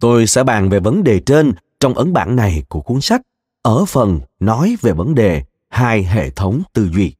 [0.00, 3.20] Tôi sẽ bàn về vấn đề trên trong ấn bản này của cuốn sách.
[3.62, 5.42] Ở phần nói về vấn đề
[5.74, 7.14] hai hệ thống tư duy.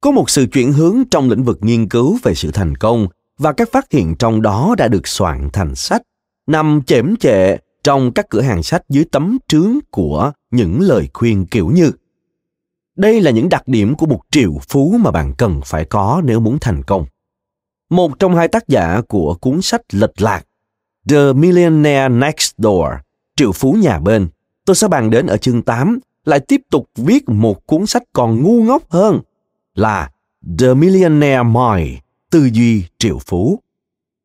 [0.00, 3.52] Có một sự chuyển hướng trong lĩnh vực nghiên cứu về sự thành công và
[3.52, 6.02] các phát hiện trong đó đã được soạn thành sách,
[6.46, 11.46] nằm chễm chệ trong các cửa hàng sách dưới tấm trướng của những lời khuyên
[11.46, 11.92] kiểu như,
[12.96, 16.40] đây là những đặc điểm của một triệu phú mà bạn cần phải có nếu
[16.40, 17.06] muốn thành công.
[17.90, 20.42] Một trong hai tác giả của cuốn sách lệch lạc,
[21.08, 22.90] The Millionaire Next Door
[23.36, 24.28] triệu phú nhà bên,
[24.64, 28.42] tôi sẽ bàn đến ở chương 8 lại tiếp tục viết một cuốn sách còn
[28.42, 29.20] ngu ngốc hơn
[29.74, 30.10] là
[30.58, 31.98] The Millionaire Mind,
[32.30, 33.60] tư duy triệu phú.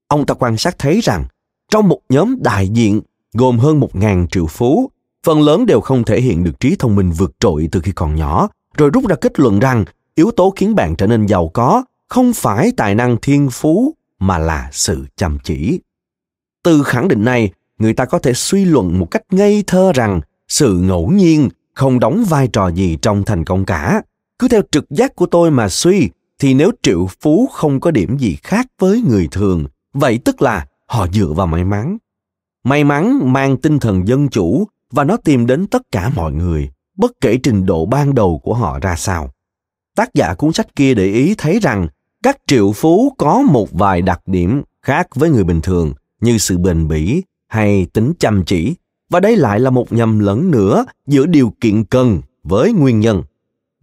[0.08, 1.26] Ông ta quan sát thấy rằng
[1.72, 3.02] trong một nhóm đại diện
[3.34, 4.90] gồm hơn một ngàn triệu phú,
[5.24, 8.16] phần lớn đều không thể hiện được trí thông minh vượt trội từ khi còn
[8.16, 9.86] nhỏ, rồi rút ra kết luận rằng
[10.16, 14.38] yếu tố khiến bạn trở nên giàu có không phải tài năng thiên phú mà
[14.38, 15.80] là sự chăm chỉ.
[16.64, 20.22] Từ khẳng định này, người ta có thể suy luận một cách ngây thơ rằng
[20.48, 24.02] sự ngẫu nhiên không đóng vai trò gì trong thành công cả
[24.40, 28.18] cứ theo trực giác của tôi mà suy thì nếu triệu phú không có điểm
[28.18, 31.98] gì khác với người thường vậy tức là họ dựa vào may mắn.
[32.64, 36.70] May mắn mang tinh thần dân chủ và nó tìm đến tất cả mọi người,
[36.98, 39.34] bất kể trình độ ban đầu của họ ra sao.
[39.96, 41.88] Tác giả cuốn sách kia để ý thấy rằng
[42.24, 46.58] các triệu phú có một vài đặc điểm khác với người bình thường như sự
[46.58, 48.76] bền bỉ hay tính chăm chỉ
[49.10, 53.24] và đây lại là một nhầm lẫn nữa giữa điều kiện cần với nguyên nhân.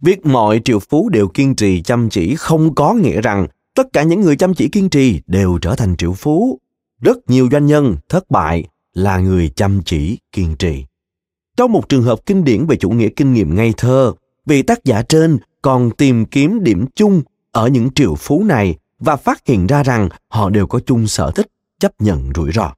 [0.01, 4.03] Việc mọi triệu phú đều kiên trì chăm chỉ không có nghĩa rằng tất cả
[4.03, 6.59] những người chăm chỉ kiên trì đều trở thành triệu phú.
[7.01, 10.85] Rất nhiều doanh nhân thất bại là người chăm chỉ kiên trì.
[11.57, 14.13] Trong một trường hợp kinh điển về chủ nghĩa kinh nghiệm ngây thơ,
[14.45, 19.15] vị tác giả trên còn tìm kiếm điểm chung ở những triệu phú này và
[19.15, 21.47] phát hiện ra rằng họ đều có chung sở thích
[21.79, 22.73] chấp nhận rủi ro.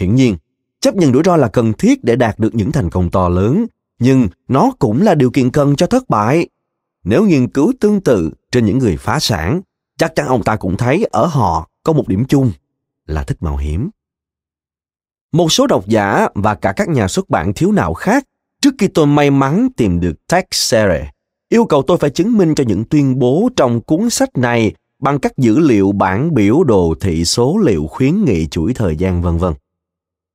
[0.00, 0.36] Hiển nhiên
[0.84, 3.66] chấp nhận rủi ro là cần thiết để đạt được những thành công to lớn,
[3.98, 6.48] nhưng nó cũng là điều kiện cần cho thất bại
[7.04, 9.60] nếu nghiên cứu tương tự trên những người phá sản,
[9.98, 12.52] chắc chắn ông ta cũng thấy ở họ có một điểm chung
[13.06, 13.90] là thích mạo hiểm
[15.32, 18.24] một số độc giả và cả các nhà xuất bản thiếu nào khác
[18.62, 21.10] trước khi tôi may mắn tìm được Texere
[21.48, 25.18] yêu cầu tôi phải chứng minh cho những tuyên bố trong cuốn sách này bằng
[25.18, 29.38] các dữ liệu bản biểu đồ, thị số, liệu khuyến nghị, chuỗi thời gian, vân
[29.38, 29.54] vân.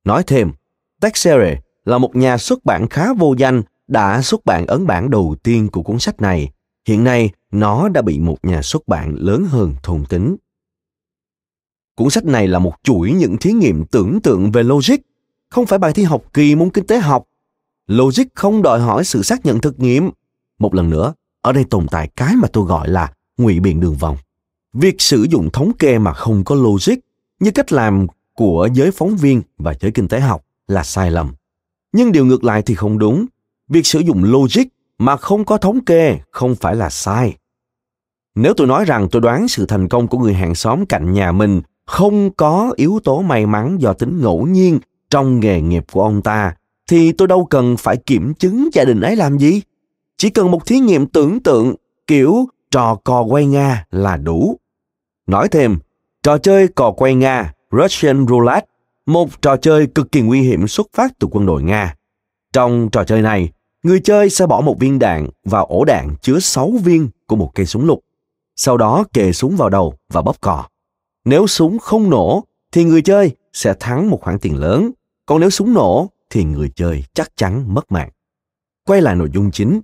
[0.04, 0.52] Nói thêm,
[1.00, 5.36] Texere là một nhà xuất bản khá vô danh đã xuất bản ấn bản đầu
[5.42, 6.50] tiên của cuốn sách này.
[6.88, 10.36] Hiện nay, nó đã bị một nhà xuất bản lớn hơn thôn tính.
[11.94, 14.96] Cuốn sách này là một chuỗi những thí nghiệm tưởng tượng về logic,
[15.48, 17.24] không phải bài thi học kỳ môn kinh tế học.
[17.86, 20.10] Logic không đòi hỏi sự xác nhận thực nghiệm.
[20.58, 23.94] Một lần nữa, ở đây tồn tại cái mà tôi gọi là ngụy biện đường
[23.94, 24.16] vòng.
[24.72, 26.94] Việc sử dụng thống kê mà không có logic
[27.40, 28.06] như cách làm
[28.40, 31.34] của giới phóng viên và giới kinh tế học là sai lầm.
[31.92, 33.26] Nhưng điều ngược lại thì không đúng.
[33.68, 34.62] Việc sử dụng logic
[34.98, 37.36] mà không có thống kê không phải là sai.
[38.34, 41.32] Nếu tôi nói rằng tôi đoán sự thành công của người hàng xóm cạnh nhà
[41.32, 44.78] mình không có yếu tố may mắn do tính ngẫu nhiên
[45.10, 46.54] trong nghề nghiệp của ông ta,
[46.90, 49.62] thì tôi đâu cần phải kiểm chứng gia đình ấy làm gì.
[50.16, 51.74] Chỉ cần một thí nghiệm tưởng tượng
[52.06, 54.56] kiểu trò cò quay Nga là đủ.
[55.26, 55.78] Nói thêm,
[56.22, 58.66] trò chơi cò quay Nga, Russian Roulette,
[59.06, 61.94] một trò chơi cực kỳ nguy hiểm xuất phát từ quân đội Nga.
[62.52, 63.52] Trong trò chơi này,
[63.82, 67.50] người chơi sẽ bỏ một viên đạn vào ổ đạn chứa 6 viên của một
[67.54, 68.00] cây súng lục.
[68.56, 70.68] Sau đó kề súng vào đầu và bóp cò.
[71.24, 74.90] Nếu súng không nổ, thì người chơi sẽ thắng một khoản tiền lớn.
[75.26, 78.10] Còn nếu súng nổ, thì người chơi chắc chắn mất mạng.
[78.86, 79.80] Quay lại nội dung chính.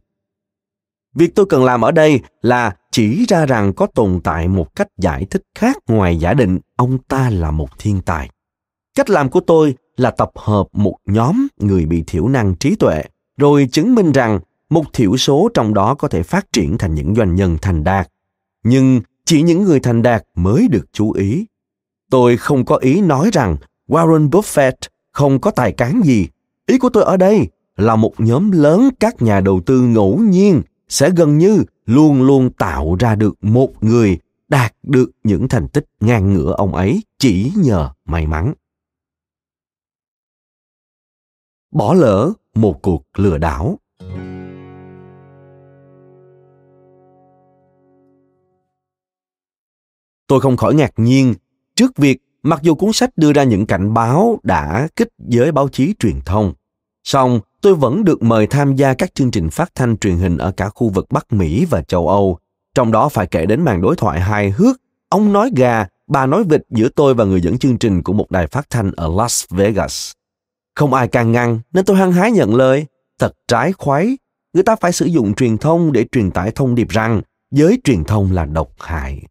[1.15, 4.89] Việc tôi cần làm ở đây là chỉ ra rằng có tồn tại một cách
[4.99, 8.31] giải thích khác ngoài giả định ông ta là một thiên tài.
[8.95, 13.03] Cách làm của tôi là tập hợp một nhóm người bị thiểu năng trí tuệ,
[13.37, 17.15] rồi chứng minh rằng một thiểu số trong đó có thể phát triển thành những
[17.15, 18.09] doanh nhân thành đạt.
[18.65, 21.47] Nhưng chỉ những người thành đạt mới được chú ý.
[22.11, 23.57] Tôi không có ý nói rằng
[23.89, 24.77] Warren Buffett
[25.13, 26.29] không có tài cán gì.
[26.67, 30.63] Ý của tôi ở đây là một nhóm lớn các nhà đầu tư ngẫu nhiên
[30.89, 34.19] sẽ gần như luôn luôn tạo ra được một người
[34.49, 38.55] đạt được những thành tích ngang ngửa ông ấy chỉ nhờ may mắn.
[41.71, 43.79] Bỏ lỡ một cuộc lừa đảo.
[50.27, 51.35] Tôi không khỏi ngạc nhiên
[51.75, 55.69] trước việc mặc dù cuốn sách đưa ra những cảnh báo đã kích giới báo
[55.69, 56.55] chí truyền thông,
[57.05, 60.53] song tôi vẫn được mời tham gia các chương trình phát thanh truyền hình ở
[60.53, 62.39] cả khu vực Bắc Mỹ và châu Âu.
[62.75, 64.77] Trong đó phải kể đến màn đối thoại hài hước,
[65.09, 68.31] ông nói gà, bà nói vịt giữa tôi và người dẫn chương trình của một
[68.31, 70.13] đài phát thanh ở Las Vegas.
[70.75, 72.87] Không ai can ngăn nên tôi hăng hái nhận lời.
[73.19, 74.19] Thật trái khoái,
[74.53, 78.05] người ta phải sử dụng truyền thông để truyền tải thông điệp rằng giới truyền
[78.05, 79.23] thông là độc hại.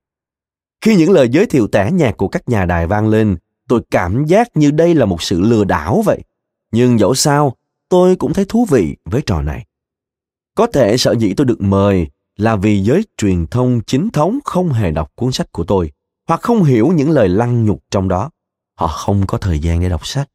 [0.81, 4.25] Khi những lời giới thiệu tẻ nhạc của các nhà đài vang lên, tôi cảm
[4.25, 6.21] giác như đây là một sự lừa đảo vậy.
[6.71, 7.55] Nhưng dẫu sao,
[7.95, 9.65] tôi cũng thấy thú vị với trò này.
[10.55, 14.69] Có thể sợ dĩ tôi được mời là vì giới truyền thông chính thống không
[14.69, 15.91] hề đọc cuốn sách của tôi
[16.27, 18.29] hoặc không hiểu những lời lăng nhục trong đó.
[18.79, 20.29] Họ không có thời gian để đọc sách.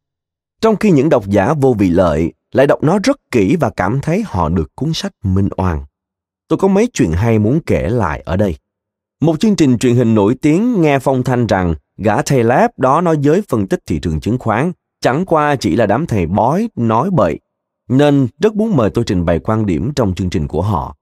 [0.61, 4.01] Trong khi những độc giả vô vị lợi lại đọc nó rất kỹ và cảm
[4.01, 5.85] thấy họ được cuốn sách minh oan.
[6.49, 8.57] Tôi có mấy chuyện hay muốn kể lại ở đây.
[9.21, 13.01] Một chương trình truyền hình nổi tiếng nghe phong thanh rằng gã thầy lab đó
[13.01, 16.69] nói giới phân tích thị trường chứng khoán chẳng qua chỉ là đám thầy bói
[16.77, 17.39] nói bậy,
[17.91, 20.97] nên rất muốn mời tôi trình bày quan điểm trong chương trình của họ.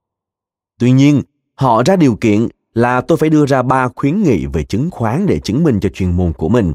[0.78, 1.22] Tuy nhiên,
[1.54, 5.26] họ ra điều kiện là tôi phải đưa ra ba khuyến nghị về chứng khoán
[5.26, 6.74] để chứng minh cho chuyên môn của mình.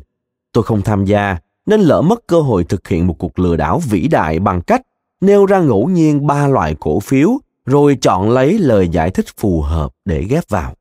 [0.52, 3.80] Tôi không tham gia, nên lỡ mất cơ hội thực hiện một cuộc lừa đảo
[3.90, 4.82] vĩ đại bằng cách
[5.22, 7.30] nêu ra ngẫu nhiên ba loại cổ phiếu
[7.66, 10.76] rồi chọn lấy lời giải thích phù hợp để ghép vào.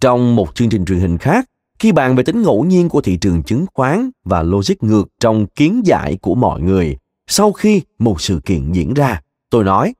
[0.00, 3.16] Trong một chương trình truyền hình khác, khi bàn về tính ngẫu nhiên của thị
[3.16, 8.20] trường chứng khoán và logic ngược trong kiến giải của mọi người sau khi một
[8.20, 9.94] sự kiện diễn ra tôi nói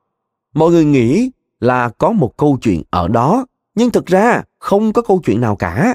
[0.55, 5.03] mọi người nghĩ là có một câu chuyện ở đó nhưng thực ra không có
[5.03, 5.95] câu chuyện nào cả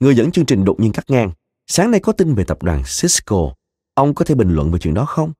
[0.00, 1.30] người dẫn chương trình đột nhiên cắt ngang
[1.66, 3.54] sáng nay có tin về tập đoàn cisco
[3.94, 5.32] ông có thể bình luận về chuyện đó không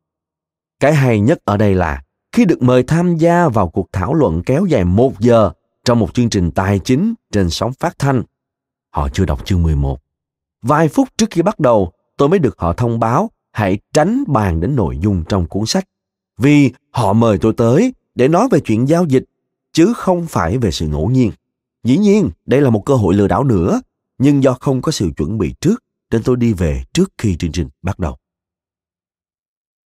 [0.81, 4.42] cái hay nhất ở đây là khi được mời tham gia vào cuộc thảo luận
[4.42, 5.53] kéo dài một giờ
[5.85, 8.22] trong một chương trình tài chính trên sóng phát thanh.
[8.90, 10.01] Họ chưa đọc chương 11.
[10.62, 14.61] Vài phút trước khi bắt đầu, tôi mới được họ thông báo hãy tránh bàn
[14.61, 15.85] đến nội dung trong cuốn sách.
[16.38, 19.25] Vì họ mời tôi tới để nói về chuyện giao dịch,
[19.73, 21.31] chứ không phải về sự ngẫu nhiên.
[21.85, 23.81] Dĩ nhiên, đây là một cơ hội lừa đảo nữa,
[24.19, 27.53] nhưng do không có sự chuẩn bị trước, nên tôi đi về trước khi chương
[27.53, 28.16] trình bắt đầu.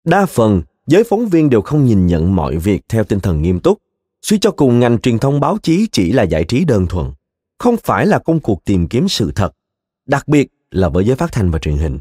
[0.04, 3.60] Đa phần, giới phóng viên đều không nhìn nhận mọi việc theo tinh thần nghiêm
[3.60, 3.78] túc.
[4.22, 7.12] Suy cho cùng ngành truyền thông báo chí chỉ là giải trí đơn thuần,
[7.58, 9.52] không phải là công cuộc tìm kiếm sự thật,
[10.06, 11.98] đặc biệt là với giới phát thanh và truyền hình.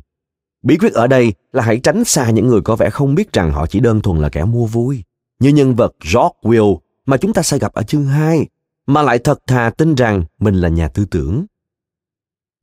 [0.65, 3.51] Bí quyết ở đây là hãy tránh xa những người có vẻ không biết rằng
[3.51, 5.03] họ chỉ đơn thuần là kẻ mua vui,
[5.39, 8.47] như nhân vật George Will mà chúng ta sẽ gặp ở chương 2,
[8.87, 11.45] mà lại thật thà tin rằng mình là nhà tư tưởng.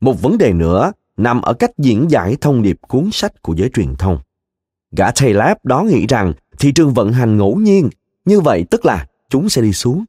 [0.01, 3.71] Một vấn đề nữa nằm ở cách diễn giải thông điệp cuốn sách của giới
[3.75, 4.19] truyền thông.
[4.97, 7.88] Gã thầy lab đó nghĩ rằng thị trường vận hành ngẫu nhiên,
[8.25, 10.05] như vậy tức là chúng sẽ đi xuống.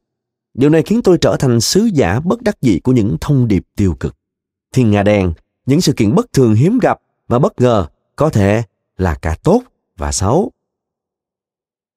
[0.54, 3.62] Điều này khiến tôi trở thành sứ giả bất đắc dĩ của những thông điệp
[3.76, 4.16] tiêu cực.
[4.72, 5.32] Thiên Nga đen,
[5.66, 8.62] những sự kiện bất thường hiếm gặp và bất ngờ có thể
[8.96, 9.62] là cả tốt
[9.98, 10.50] và xấu.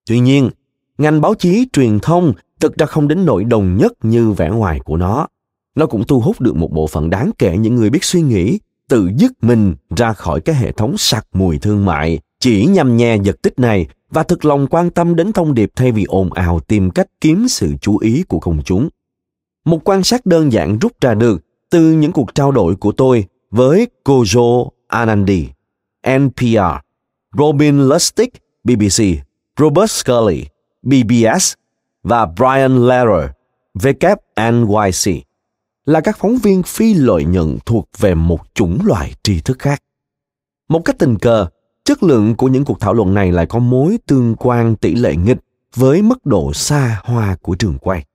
[0.06, 0.50] Tuy nhiên,
[0.98, 4.80] ngành báo chí truyền thông thực ra không đến nỗi đồng nhất như vẻ ngoài
[4.80, 5.28] của nó.
[5.76, 8.60] Nó cũng thu hút được một bộ phận đáng kể những người biết suy nghĩ,
[8.90, 13.18] tự dứt mình ra khỏi cái hệ thống sặc mùi thương mại, chỉ nhằm nhè
[13.24, 16.60] giật tích này và thực lòng quan tâm đến thông điệp thay vì ồn ào
[16.60, 18.90] tìm cách kiếm sự chú ý của công chúng.
[19.66, 23.26] Một quan sát đơn giản rút ra được từ những cuộc trao đổi của tôi
[23.52, 25.50] với Kojo Anandi,
[26.08, 26.78] NPR,
[27.38, 28.30] Robin Lustig,
[28.64, 29.04] BBC,
[29.60, 30.46] Robert Scully,
[30.82, 31.54] BBS
[32.04, 33.30] và Brian Lehrer,
[33.74, 35.22] WNYC
[35.86, 39.84] là các phóng viên phi lợi nhuận thuộc về một chủng loại tri thức khác.
[40.70, 41.48] Một cách tình cờ,
[41.84, 45.16] chất lượng của những cuộc thảo luận này lại có mối tương quan tỷ lệ
[45.16, 45.38] nghịch
[45.76, 48.06] với mức độ xa hoa của trường quay.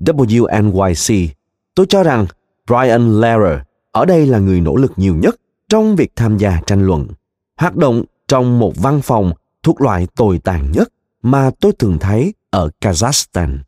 [0.00, 1.28] WNYC,
[1.74, 2.26] tôi cho rằng
[2.66, 3.58] Brian Lehrer
[3.92, 5.36] ở đây là người nỗ lực nhiều nhất
[5.70, 7.08] trong việc tham gia tranh luận,
[7.56, 10.88] hoạt động trong một văn phòng thuộc loại tồi tàn nhất
[11.22, 13.58] mà tôi thường thấy ở Kazakhstan.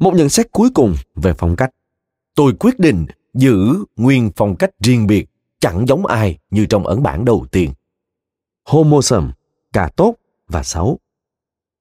[0.00, 1.70] Một nhận xét cuối cùng về phong cách.
[2.34, 5.26] Tôi quyết định giữ nguyên phong cách riêng biệt,
[5.60, 7.70] chẳng giống ai như trong ấn bản đầu tiên.
[8.64, 9.32] homosom
[9.72, 10.14] cả tốt
[10.48, 10.98] và xấu.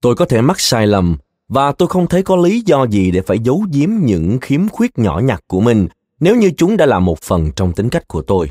[0.01, 1.17] Tôi có thể mắc sai lầm
[1.47, 4.97] và tôi không thấy có lý do gì để phải giấu giếm những khiếm khuyết
[4.97, 5.87] nhỏ nhặt của mình
[6.19, 8.49] nếu như chúng đã là một phần trong tính cách của tôi.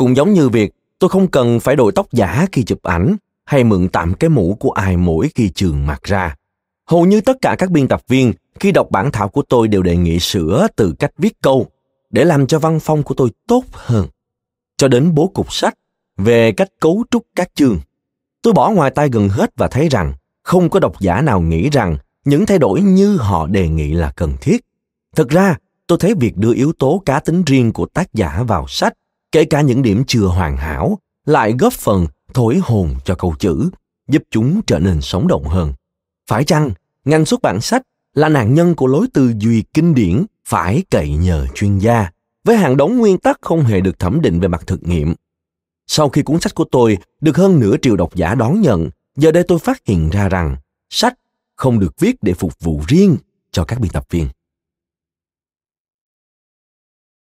[0.00, 3.64] Cũng giống như việc tôi không cần phải đội tóc giả khi chụp ảnh hay
[3.64, 6.36] mượn tạm cái mũ của ai mỗi khi trường mặc ra.
[6.86, 9.82] Hầu như tất cả các biên tập viên khi đọc bản thảo của tôi đều
[9.82, 11.66] đề nghị sửa từ cách viết câu
[12.10, 14.06] để làm cho văn phong của tôi tốt hơn.
[14.76, 15.74] Cho đến bố cục sách
[16.16, 17.78] về cách cấu trúc các chương.
[18.42, 21.70] Tôi bỏ ngoài tai gần hết và thấy rằng không có độc giả nào nghĩ
[21.70, 24.60] rằng những thay đổi như họ đề nghị là cần thiết.
[25.16, 28.64] Thực ra, tôi thấy việc đưa yếu tố cá tính riêng của tác giả vào
[28.68, 28.92] sách,
[29.32, 33.70] kể cả những điểm chưa hoàn hảo, lại góp phần thổi hồn cho câu chữ,
[34.08, 35.72] giúp chúng trở nên sống động hơn.
[36.26, 36.70] Phải chăng,
[37.04, 37.82] ngành xuất bản sách
[38.14, 42.10] là nạn nhân của lối tư duy kinh điển phải cậy nhờ chuyên gia,
[42.44, 45.14] với hàng đống nguyên tắc không hề được thẩm định về mặt thực nghiệm.
[45.86, 49.32] Sau khi cuốn sách của tôi được hơn nửa triệu độc giả đón nhận, giờ
[49.32, 50.56] đây tôi phát hiện ra rằng
[50.90, 51.14] sách
[51.56, 53.16] không được viết để phục vụ riêng
[53.52, 54.28] cho các biên tập viên.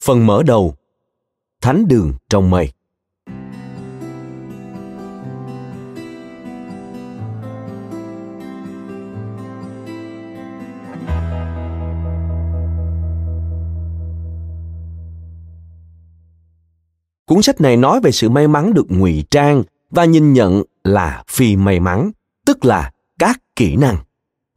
[0.03, 0.75] Phần mở đầu
[1.61, 2.71] Thánh đường trong mây
[17.25, 21.23] Cuốn sách này nói về sự may mắn được ngụy trang và nhìn nhận là
[21.27, 22.11] phi may mắn,
[22.45, 23.97] tức là các kỹ năng.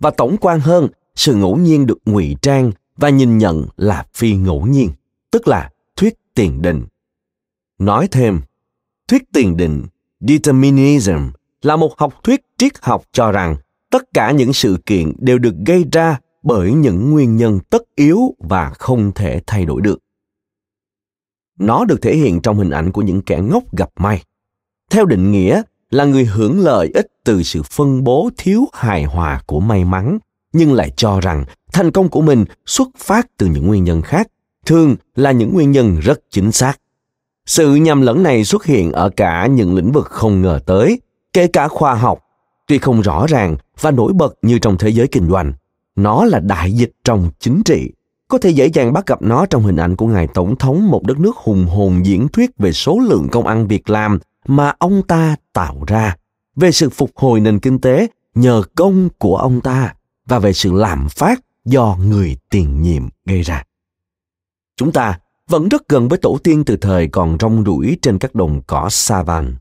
[0.00, 4.34] Và tổng quan hơn, sự ngẫu nhiên được ngụy trang và nhìn nhận là phi
[4.34, 4.90] ngẫu nhiên,
[5.30, 5.70] tức là
[6.38, 6.84] tiền định.
[7.78, 8.40] Nói thêm,
[9.08, 9.86] thuyết tiền định,
[10.20, 11.30] determinism,
[11.62, 13.56] là một học thuyết triết học cho rằng
[13.90, 18.34] tất cả những sự kiện đều được gây ra bởi những nguyên nhân tất yếu
[18.38, 19.98] và không thể thay đổi được.
[21.58, 24.22] Nó được thể hiện trong hình ảnh của những kẻ ngốc gặp may.
[24.90, 29.42] Theo định nghĩa là người hưởng lợi ích từ sự phân bố thiếu hài hòa
[29.46, 30.18] của may mắn,
[30.52, 34.28] nhưng lại cho rằng thành công của mình xuất phát từ những nguyên nhân khác,
[34.66, 36.80] thường là những nguyên nhân rất chính xác.
[37.46, 41.00] Sự nhầm lẫn này xuất hiện ở cả những lĩnh vực không ngờ tới,
[41.32, 42.18] kể cả khoa học,
[42.66, 45.52] tuy không rõ ràng và nổi bật như trong thế giới kinh doanh.
[45.96, 47.90] Nó là đại dịch trong chính trị.
[48.28, 51.02] Có thể dễ dàng bắt gặp nó trong hình ảnh của ngài tổng thống một
[51.04, 55.02] đất nước hùng hồn diễn thuyết về số lượng công ăn việc làm mà ông
[55.02, 56.16] ta tạo ra,
[56.56, 59.94] về sự phục hồi nền kinh tế nhờ công của ông ta
[60.26, 63.64] và về sự làm phát do người tiền nhiệm gây ra.
[64.78, 65.18] Chúng ta
[65.48, 68.88] vẫn rất gần với tổ tiên từ thời còn rong ruổi trên các đồng cỏ
[68.90, 69.56] sa van.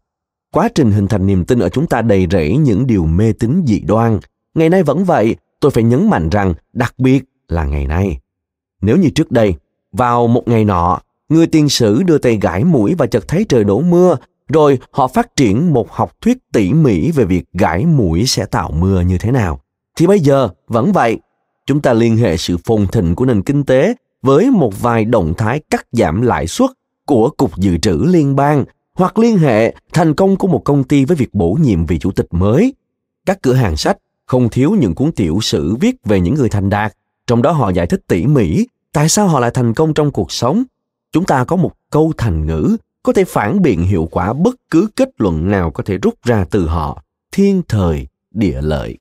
[0.52, 3.64] Quá trình hình thành niềm tin ở chúng ta đầy rẫy những điều mê tín
[3.68, 4.20] dị đoan.
[4.56, 8.20] Ngày nay vẫn vậy, tôi phải nhấn mạnh rằng đặc biệt là ngày nay.
[8.82, 9.56] Nếu như trước đây,
[9.92, 11.00] vào một ngày nọ,
[11.30, 14.18] người tiên sử đưa tay gãi mũi và chợt thấy trời đổ mưa,
[14.50, 18.72] rồi họ phát triển một học thuyết tỉ mỉ về việc gãi mũi sẽ tạo
[18.72, 19.62] mưa như thế nào.
[19.96, 21.18] Thì bây giờ vẫn vậy,
[21.66, 25.34] chúng ta liên hệ sự phồn thịnh của nền kinh tế với một vài động
[25.38, 26.70] thái cắt giảm lãi suất
[27.06, 31.06] của Cục Dự trữ Liên bang hoặc liên hệ thành công của một công ty
[31.06, 32.74] với việc bổ nhiệm vị chủ tịch mới.
[33.26, 36.70] Các cửa hàng sách không thiếu những cuốn tiểu sử viết về những người thành
[36.70, 36.94] đạt,
[37.28, 40.32] trong đó họ giải thích tỉ mỉ tại sao họ lại thành công trong cuộc
[40.32, 40.64] sống.
[41.12, 44.90] Chúng ta có một câu thành ngữ có thể phản biện hiệu quả bất cứ
[44.96, 48.98] kết luận nào có thể rút ra từ họ, thiên thời, địa lợi.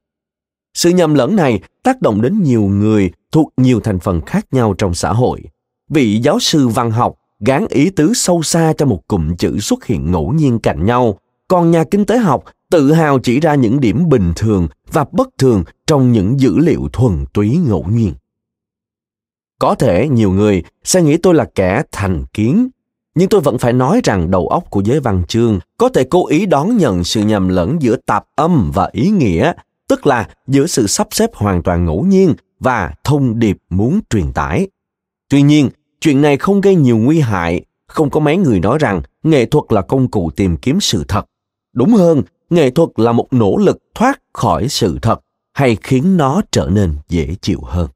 [0.77, 4.75] Sự nhầm lẫn này tác động đến nhiều người thuộc nhiều thành phần khác nhau
[4.79, 5.43] trong xã hội.
[5.89, 9.85] Vị giáo sư văn học gán ý tứ sâu xa cho một cụm chữ xuất
[9.85, 11.19] hiện ngẫu nhiên cạnh nhau,
[11.49, 15.29] còn nhà kinh tế học tự hào chỉ ra những điểm bình thường và bất
[15.39, 18.15] thường trong những dữ liệu thuần túy ngẫu nhiên.
[19.59, 22.69] Có thể nhiều người sẽ nghĩ tôi là kẻ thành kiến,
[23.15, 26.27] nhưng tôi vẫn phải nói rằng đầu óc của giới văn chương có thể cố
[26.27, 29.53] ý đón nhận sự nhầm lẫn giữa tạp âm và ý nghĩa,
[29.89, 34.33] tức là giữa sự sắp xếp hoàn toàn ngẫu nhiên và thông điệp muốn truyền
[34.33, 34.69] tải.
[35.29, 35.71] Tuy nhiên,
[36.01, 39.65] chuyện này không gây nhiều nguy hại, không có mấy người nói rằng nghệ thuật
[39.69, 41.27] là công cụ tìm kiếm sự thật.
[41.73, 45.21] Đúng hơn, nghệ thuật là một nỗ lực thoát khỏi sự thật
[45.53, 47.89] hay khiến nó trở nên dễ chịu hơn.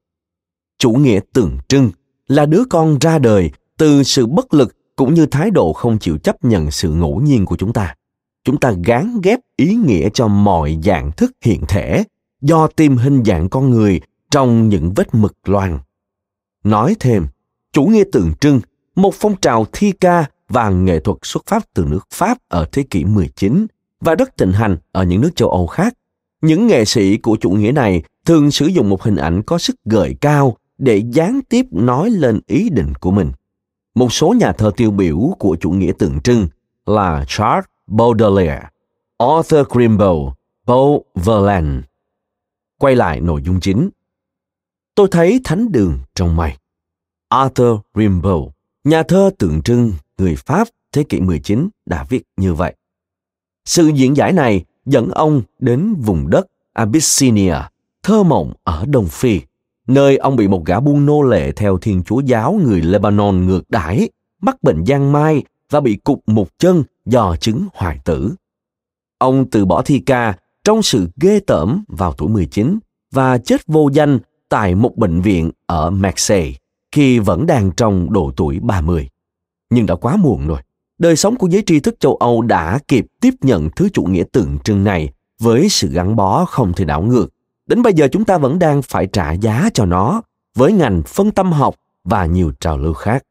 [0.78, 1.90] Chủ nghĩa tượng trưng
[2.28, 6.18] là đứa con ra đời từ sự bất lực cũng như thái độ không chịu
[6.18, 7.94] chấp nhận sự ngẫu nhiên của chúng ta.
[8.44, 12.04] Chúng ta gán ghép ý nghĩa cho mọi dạng thức hiện thể
[12.40, 15.78] do tìm hình dạng con người trong những vết mực loang.
[16.64, 17.26] Nói thêm,
[17.72, 18.60] chủ nghĩa tượng trưng,
[18.96, 22.82] một phong trào thi ca và nghệ thuật xuất phát từ nước Pháp ở thế
[22.82, 23.66] kỷ 19
[24.00, 25.94] và rất thịnh hành ở những nước châu Âu khác.
[26.42, 29.76] Những nghệ sĩ của chủ nghĩa này thường sử dụng một hình ảnh có sức
[29.84, 33.32] gợi cao để gián tiếp nói lên ý định của mình.
[33.94, 36.48] Một số nhà thơ tiêu biểu của chủ nghĩa tượng trưng
[36.86, 38.68] là Charles Baudelaire,
[39.18, 40.32] Arthur Rimbaud,
[40.66, 41.80] Paul Verlaine.
[42.78, 43.90] Quay lại nội dung chính.
[44.94, 46.58] Tôi thấy thánh đường trong mày,
[47.28, 48.48] Arthur Rimbaud,
[48.84, 52.74] nhà thơ tượng trưng người Pháp thế kỷ 19 đã viết như vậy.
[53.64, 57.56] Sự diễn giải này dẫn ông đến vùng đất Abyssinia,
[58.02, 59.40] thơ mộng ở Đông Phi,
[59.86, 63.70] nơi ông bị một gã buôn nô lệ theo thiên chúa giáo người Lebanon ngược
[63.70, 64.08] đãi,
[64.42, 68.34] mắc bệnh giang mai và bị cụt một chân do chứng hoài tử.
[69.18, 70.34] Ông từ bỏ thi ca
[70.64, 72.78] trong sự ghê tởm vào tuổi 19
[73.12, 76.52] và chết vô danh tại một bệnh viện ở Marseille
[76.92, 79.08] khi vẫn đang trong độ tuổi 30.
[79.70, 80.60] Nhưng đã quá muộn rồi.
[80.98, 84.24] Đời sống của giới tri thức châu Âu đã kịp tiếp nhận thứ chủ nghĩa
[84.32, 87.28] tượng trưng này với sự gắn bó không thể đảo ngược.
[87.66, 90.22] Đến bây giờ chúng ta vẫn đang phải trả giá cho nó
[90.56, 93.22] với ngành phân tâm học và nhiều trào lưu khác.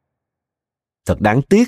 [1.05, 1.67] Thật đáng tiếc,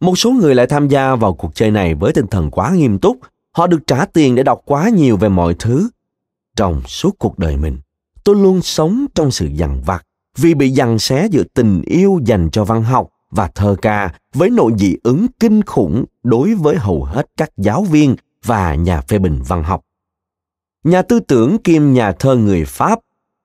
[0.00, 2.98] một số người lại tham gia vào cuộc chơi này với tinh thần quá nghiêm
[2.98, 3.18] túc.
[3.52, 5.88] Họ được trả tiền để đọc quá nhiều về mọi thứ.
[6.56, 7.78] Trong suốt cuộc đời mình,
[8.24, 12.50] tôi luôn sống trong sự dằn vặt vì bị dằn xé giữa tình yêu dành
[12.50, 17.04] cho văn học và thơ ca với nội dị ứng kinh khủng đối với hầu
[17.04, 19.84] hết các giáo viên và nhà phê bình văn học.
[20.84, 23.00] Nhà tư tưởng kiêm nhà thơ người Pháp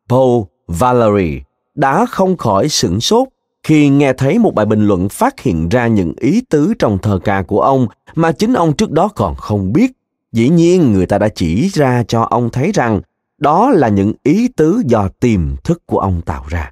[0.09, 1.41] Paul Valéry
[1.75, 3.27] đã không khỏi sửng sốt
[3.65, 7.19] khi nghe thấy một bài bình luận phát hiện ra những ý tứ trong thơ
[7.23, 9.91] ca của ông mà chính ông trước đó còn không biết.
[10.31, 13.01] Dĩ nhiên người ta đã chỉ ra cho ông thấy rằng
[13.37, 16.71] đó là những ý tứ do tiềm thức của ông tạo ra.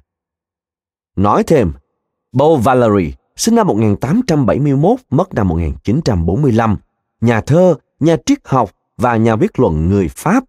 [1.16, 1.72] Nói thêm,
[2.32, 6.76] Beau Valery, sinh năm 1871, mất năm 1945,
[7.20, 10.44] nhà thơ, nhà triết học và nhà viết luận người Pháp.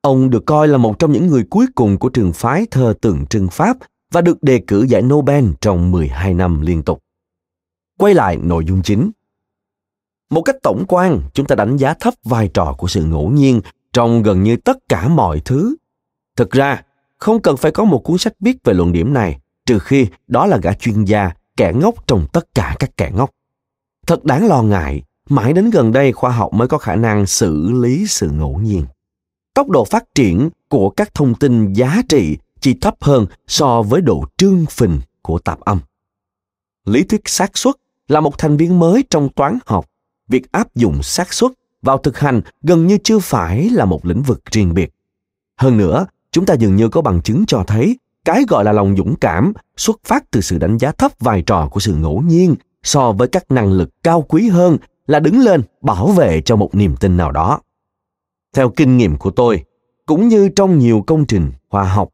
[0.00, 3.26] Ông được coi là một trong những người cuối cùng của trường phái thơ tượng
[3.26, 3.76] trưng Pháp
[4.12, 7.02] và được đề cử giải Nobel trong 12 năm liên tục.
[7.98, 9.10] Quay lại nội dung chính.
[10.30, 13.60] Một cách tổng quan, chúng ta đánh giá thấp vai trò của sự ngẫu nhiên
[13.92, 15.76] trong gần như tất cả mọi thứ.
[16.36, 16.82] Thực ra,
[17.18, 19.38] không cần phải có một cuốn sách viết về luận điểm này.
[19.66, 23.30] trừ khi đó là gã chuyên gia, kẻ ngốc trong tất cả các kẻ ngốc.
[24.06, 27.72] Thật đáng lo ngại, mãi đến gần đây khoa học mới có khả năng xử
[27.72, 28.86] lý sự ngẫu nhiên.
[29.54, 34.00] Tốc độ phát triển của các thông tin giá trị chỉ thấp hơn so với
[34.00, 35.80] độ trương phình của tạp âm.
[36.84, 37.74] Lý thuyết xác suất
[38.08, 39.86] là một thành viên mới trong toán học.
[40.28, 41.52] Việc áp dụng xác suất
[41.82, 44.94] vào thực hành gần như chưa phải là một lĩnh vực riêng biệt.
[45.56, 48.96] Hơn nữa, chúng ta dường như có bằng chứng cho thấy cái gọi là lòng
[48.96, 52.54] dũng cảm xuất phát từ sự đánh giá thấp vai trò của sự ngẫu nhiên
[52.82, 56.74] so với các năng lực cao quý hơn là đứng lên bảo vệ cho một
[56.74, 57.60] niềm tin nào đó.
[58.54, 59.64] Theo kinh nghiệm của tôi,
[60.06, 62.08] cũng như trong nhiều công trình khoa học,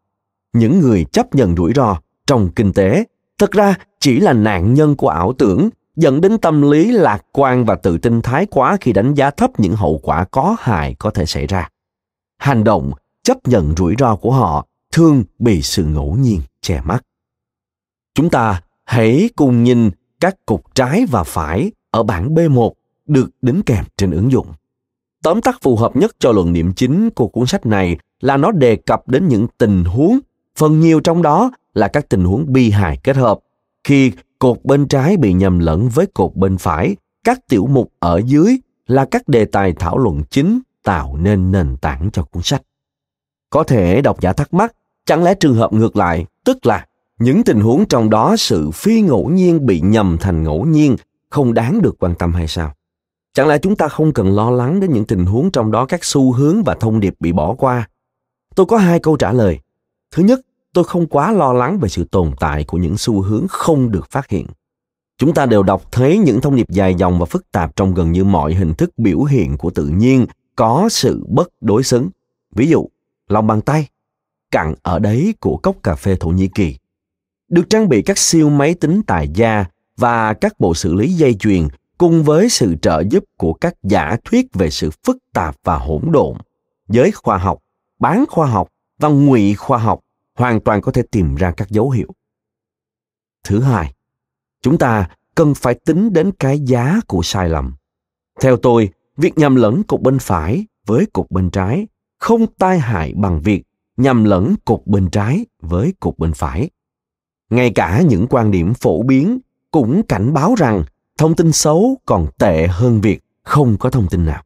[0.52, 1.96] những người chấp nhận rủi ro
[2.26, 3.04] trong kinh tế
[3.38, 7.64] thực ra chỉ là nạn nhân của ảo tưởng dẫn đến tâm lý lạc quan
[7.64, 11.10] và tự tin thái quá khi đánh giá thấp những hậu quả có hại có
[11.10, 11.68] thể xảy ra.
[12.38, 12.92] Hành động
[13.22, 17.04] chấp nhận rủi ro của họ thường bị sự ngẫu nhiên che mắt.
[18.14, 19.90] Chúng ta hãy cùng nhìn
[20.20, 22.72] các cục trái và phải ở bảng B1
[23.06, 24.46] được đính kèm trên ứng dụng.
[25.22, 28.50] Tóm tắt phù hợp nhất cho luận điểm chính của cuốn sách này là nó
[28.50, 30.18] đề cập đến những tình huống,
[30.56, 33.38] phần nhiều trong đó là các tình huống bi hài kết hợp.
[33.84, 38.20] Khi cột bên trái bị nhầm lẫn với cột bên phải, các tiểu mục ở
[38.24, 42.62] dưới là các đề tài thảo luận chính tạo nên nền tảng cho cuốn sách.
[43.50, 44.74] Có thể độc giả thắc mắc,
[45.06, 46.86] chẳng lẽ trường hợp ngược lại, tức là
[47.18, 50.96] những tình huống trong đó sự phi ngẫu nhiên bị nhầm thành ngẫu nhiên
[51.30, 52.72] không đáng được quan tâm hay sao?
[53.34, 56.04] Chẳng lẽ chúng ta không cần lo lắng đến những tình huống trong đó các
[56.04, 57.88] xu hướng và thông điệp bị bỏ qua?
[58.54, 59.58] Tôi có hai câu trả lời.
[60.12, 60.40] Thứ nhất,
[60.72, 64.10] tôi không quá lo lắng về sự tồn tại của những xu hướng không được
[64.10, 64.46] phát hiện.
[65.18, 68.12] Chúng ta đều đọc thấy những thông điệp dài dòng và phức tạp trong gần
[68.12, 72.08] như mọi hình thức biểu hiện của tự nhiên có sự bất đối xứng.
[72.54, 72.88] Ví dụ,
[73.28, 73.88] lòng bàn tay,
[74.50, 76.76] cặn ở đấy của cốc cà phê Thổ Nhĩ Kỳ.
[77.48, 79.64] Được trang bị các siêu máy tính tài gia
[79.96, 84.16] và các bộ xử lý dây chuyền cùng với sự trợ giúp của các giả
[84.24, 86.36] thuyết về sự phức tạp và hỗn độn,
[86.88, 87.58] giới khoa học,
[87.98, 88.68] bán khoa học
[89.02, 90.00] và ngụy khoa học
[90.34, 92.14] hoàn toàn có thể tìm ra các dấu hiệu.
[93.44, 93.94] Thứ hai,
[94.62, 97.74] chúng ta cần phải tính đến cái giá của sai lầm.
[98.40, 101.86] Theo tôi, việc nhầm lẫn cục bên phải với cục bên trái
[102.18, 103.62] không tai hại bằng việc
[103.96, 106.70] nhầm lẫn cục bên trái với cục bên phải.
[107.50, 109.38] Ngay cả những quan điểm phổ biến
[109.70, 110.84] cũng cảnh báo rằng
[111.18, 114.42] thông tin xấu còn tệ hơn việc không có thông tin nào.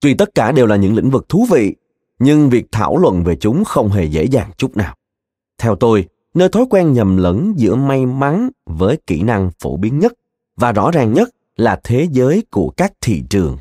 [0.00, 1.76] Tuy tất cả đều là những lĩnh vực thú vị,
[2.22, 4.94] nhưng việc thảo luận về chúng không hề dễ dàng chút nào.
[5.58, 9.98] Theo tôi, nơi thói quen nhầm lẫn giữa may mắn với kỹ năng phổ biến
[9.98, 10.12] nhất
[10.56, 13.58] và rõ ràng nhất là thế giới của các thị trường.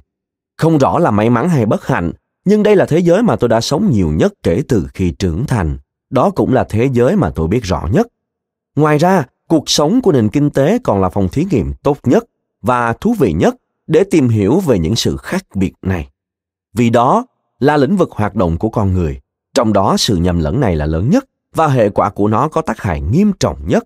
[0.58, 2.12] Không rõ là may mắn hay bất hạnh,
[2.46, 5.46] nhưng đây là thế giới mà tôi đã sống nhiều nhất kể từ khi trưởng
[5.46, 5.78] thành.
[6.10, 8.08] Đó cũng là thế giới mà tôi biết rõ nhất.
[8.76, 12.26] Ngoài ra, cuộc sống của nền kinh tế còn là phòng thí nghiệm tốt nhất
[12.62, 13.56] và thú vị nhất
[13.88, 16.10] để tìm hiểu về những sự khác biệt này.
[16.74, 17.26] Vì đó
[17.62, 19.20] là lĩnh vực hoạt động của con người,
[19.54, 22.62] trong đó sự nhầm lẫn này là lớn nhất và hệ quả của nó có
[22.62, 23.84] tác hại nghiêm trọng nhất.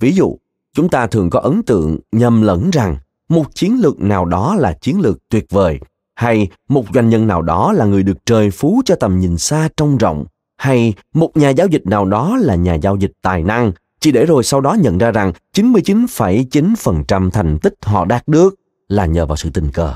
[0.00, 0.36] Ví dụ,
[0.74, 2.96] chúng ta thường có ấn tượng nhầm lẫn rằng
[3.28, 5.80] một chiến lược nào đó là chiến lược tuyệt vời
[6.14, 9.68] hay một doanh nhân nào đó là người được trời phú cho tầm nhìn xa
[9.76, 10.24] trông rộng
[10.56, 14.26] hay một nhà giao dịch nào đó là nhà giao dịch tài năng chỉ để
[14.26, 18.54] rồi sau đó nhận ra rằng 99,9% thành tích họ đạt được
[18.88, 19.94] là nhờ vào sự tình cờ.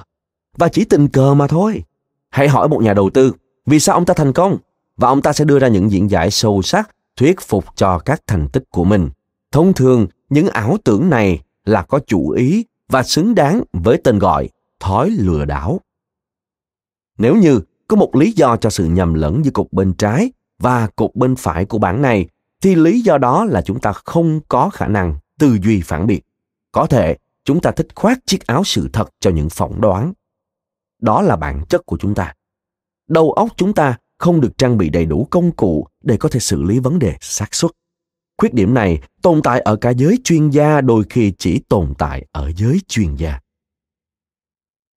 [0.58, 1.82] Và chỉ tình cờ mà thôi.
[2.34, 3.32] Hãy hỏi một nhà đầu tư,
[3.66, 4.58] vì sao ông ta thành công?
[4.96, 8.20] Và ông ta sẽ đưa ra những diễn giải sâu sắc, thuyết phục cho các
[8.26, 9.10] thành tích của mình.
[9.52, 14.18] Thông thường, những ảo tưởng này là có chủ ý và xứng đáng với tên
[14.18, 14.48] gọi
[14.80, 15.80] thói lừa đảo.
[17.18, 20.88] Nếu như có một lý do cho sự nhầm lẫn giữa cục bên trái và
[20.96, 22.28] cục bên phải của bảng này,
[22.62, 26.20] thì lý do đó là chúng ta không có khả năng tư duy phản biện.
[26.72, 30.12] Có thể chúng ta thích khoác chiếc áo sự thật cho những phỏng đoán.
[31.04, 32.34] Đó là bản chất của chúng ta.
[33.08, 36.40] Đầu óc chúng ta không được trang bị đầy đủ công cụ để có thể
[36.40, 37.70] xử lý vấn đề xác suất.
[38.38, 42.26] Khuyết điểm này tồn tại ở cả giới chuyên gia đôi khi chỉ tồn tại
[42.32, 43.40] ở giới chuyên gia.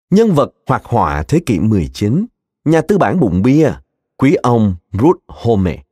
[0.10, 2.26] Nhân vật hoạt họa thế kỷ 19,
[2.66, 3.72] nhà tư bản bụng bia,
[4.18, 5.84] quý ông Ruth Home,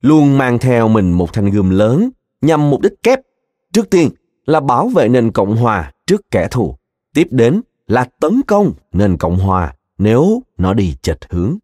[0.00, 3.18] luôn mang theo mình một thanh gươm lớn nhằm mục đích kép.
[3.72, 4.08] Trước tiên
[4.44, 6.76] là bảo vệ nền Cộng hòa trước kẻ thù.
[7.14, 11.56] Tiếp đến là tấn công nền Cộng hòa nếu nó đi chệch hướng.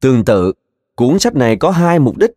[0.00, 0.52] Tương tự,
[0.94, 2.30] cuốn sách này có hai mục đích.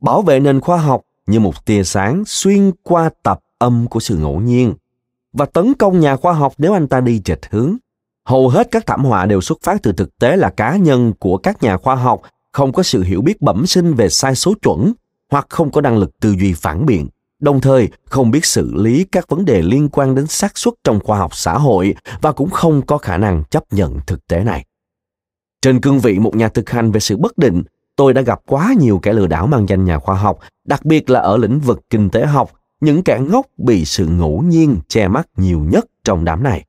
[0.00, 4.16] Bảo vệ nền khoa học như một tia sáng xuyên qua tập âm của sự
[4.16, 4.74] ngẫu nhiên
[5.32, 7.76] và tấn công nhà khoa học nếu anh ta đi chệch hướng.
[8.24, 11.36] Hầu hết các thảm họa đều xuất phát từ thực tế là cá nhân của
[11.36, 14.92] các nhà khoa học không có sự hiểu biết bẩm sinh về sai số chuẩn
[15.30, 17.08] hoặc không có năng lực tư duy phản biện
[17.42, 21.00] đồng thời, không biết xử lý các vấn đề liên quan đến xác suất trong
[21.00, 24.64] khoa học xã hội và cũng không có khả năng chấp nhận thực tế này.
[25.62, 27.62] Trên cương vị một nhà thực hành về sự bất định,
[27.96, 31.10] tôi đã gặp quá nhiều kẻ lừa đảo mang danh nhà khoa học, đặc biệt
[31.10, 35.08] là ở lĩnh vực kinh tế học, những kẻ ngốc bị sự ngẫu nhiên che
[35.08, 36.64] mắt nhiều nhất trong đám này.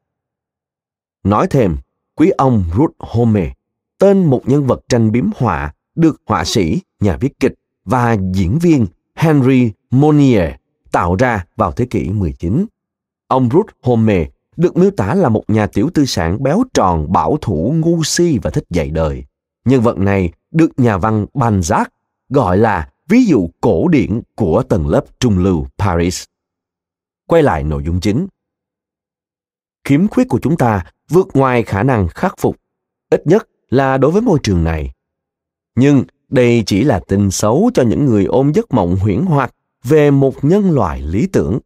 [1.24, 1.78] Nói thêm,
[2.16, 3.54] quý ông ruth home
[4.00, 7.54] tên một nhân vật tranh biếm họa, được họa sĩ, nhà viết kịch
[7.86, 10.52] và diễn viên henry Monnier
[10.94, 12.66] tạo ra vào thế kỷ 19.
[13.28, 17.38] Ông Ruth Homme được miêu tả là một nhà tiểu tư sản béo tròn, bảo
[17.42, 19.24] thủ, ngu si và thích dạy đời.
[19.66, 21.86] Nhân vật này được nhà văn Balzac
[22.30, 26.24] gọi là ví dụ cổ điển của tầng lớp trung lưu Paris.
[27.28, 28.28] Quay lại nội dung chính.
[29.84, 32.58] Khiếm khuyết của chúng ta vượt ngoài khả năng khắc phục,
[33.10, 34.92] ít nhất là đối với môi trường này.
[35.76, 40.12] Nhưng đây chỉ là tin xấu cho những người ôm giấc mộng huyễn hoặc về
[40.12, 41.60] một nhân loại lý tưởng.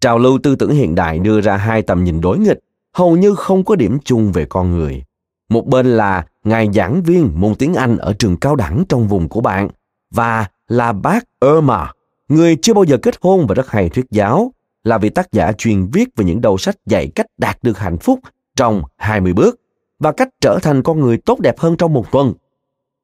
[0.00, 2.58] Trào lưu tư tưởng hiện đại đưa ra hai tầm nhìn đối nghịch,
[2.92, 5.04] hầu như không có điểm chung về con người.
[5.48, 9.28] Một bên là ngài giảng viên môn tiếng Anh ở trường cao đẳng trong vùng
[9.28, 9.68] của bạn
[10.10, 11.92] và là bác Irma,
[12.28, 14.52] người chưa bao giờ kết hôn và rất hay thuyết giáo,
[14.84, 17.98] là vị tác giả chuyên viết về những đầu sách dạy cách đạt được hạnh
[17.98, 18.20] phúc
[18.56, 19.60] trong 20 bước
[19.98, 22.34] và cách trở thành con người tốt đẹp hơn trong một tuần.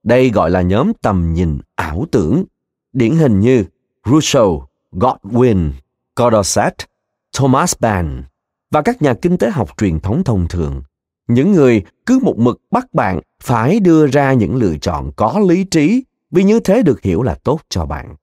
[0.03, 2.45] Đây gọi là nhóm tầm nhìn ảo tưởng,
[2.93, 3.65] điển hình như
[4.07, 5.71] Rousseau, Godwin,
[6.15, 6.75] Condorcet,
[7.39, 8.23] Thomas Mann
[8.71, 10.83] và các nhà kinh tế học truyền thống thông thường.
[11.29, 15.65] Những người cứ một mực bắt bạn phải đưa ra những lựa chọn có lý
[15.65, 18.15] trí vì như thế được hiểu là tốt cho bạn.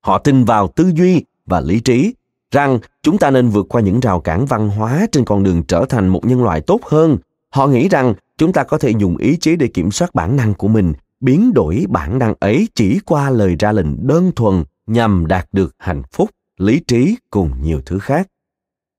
[0.00, 2.14] Họ tin vào tư duy và lý trí
[2.50, 5.84] rằng chúng ta nên vượt qua những rào cản văn hóa trên con đường trở
[5.88, 7.18] thành một nhân loại tốt hơn.
[7.50, 10.54] Họ nghĩ rằng chúng ta có thể dùng ý chí để kiểm soát bản năng
[10.54, 15.26] của mình, biến đổi bản năng ấy chỉ qua lời ra lệnh đơn thuần nhằm
[15.26, 18.28] đạt được hạnh phúc, lý trí cùng nhiều thứ khác.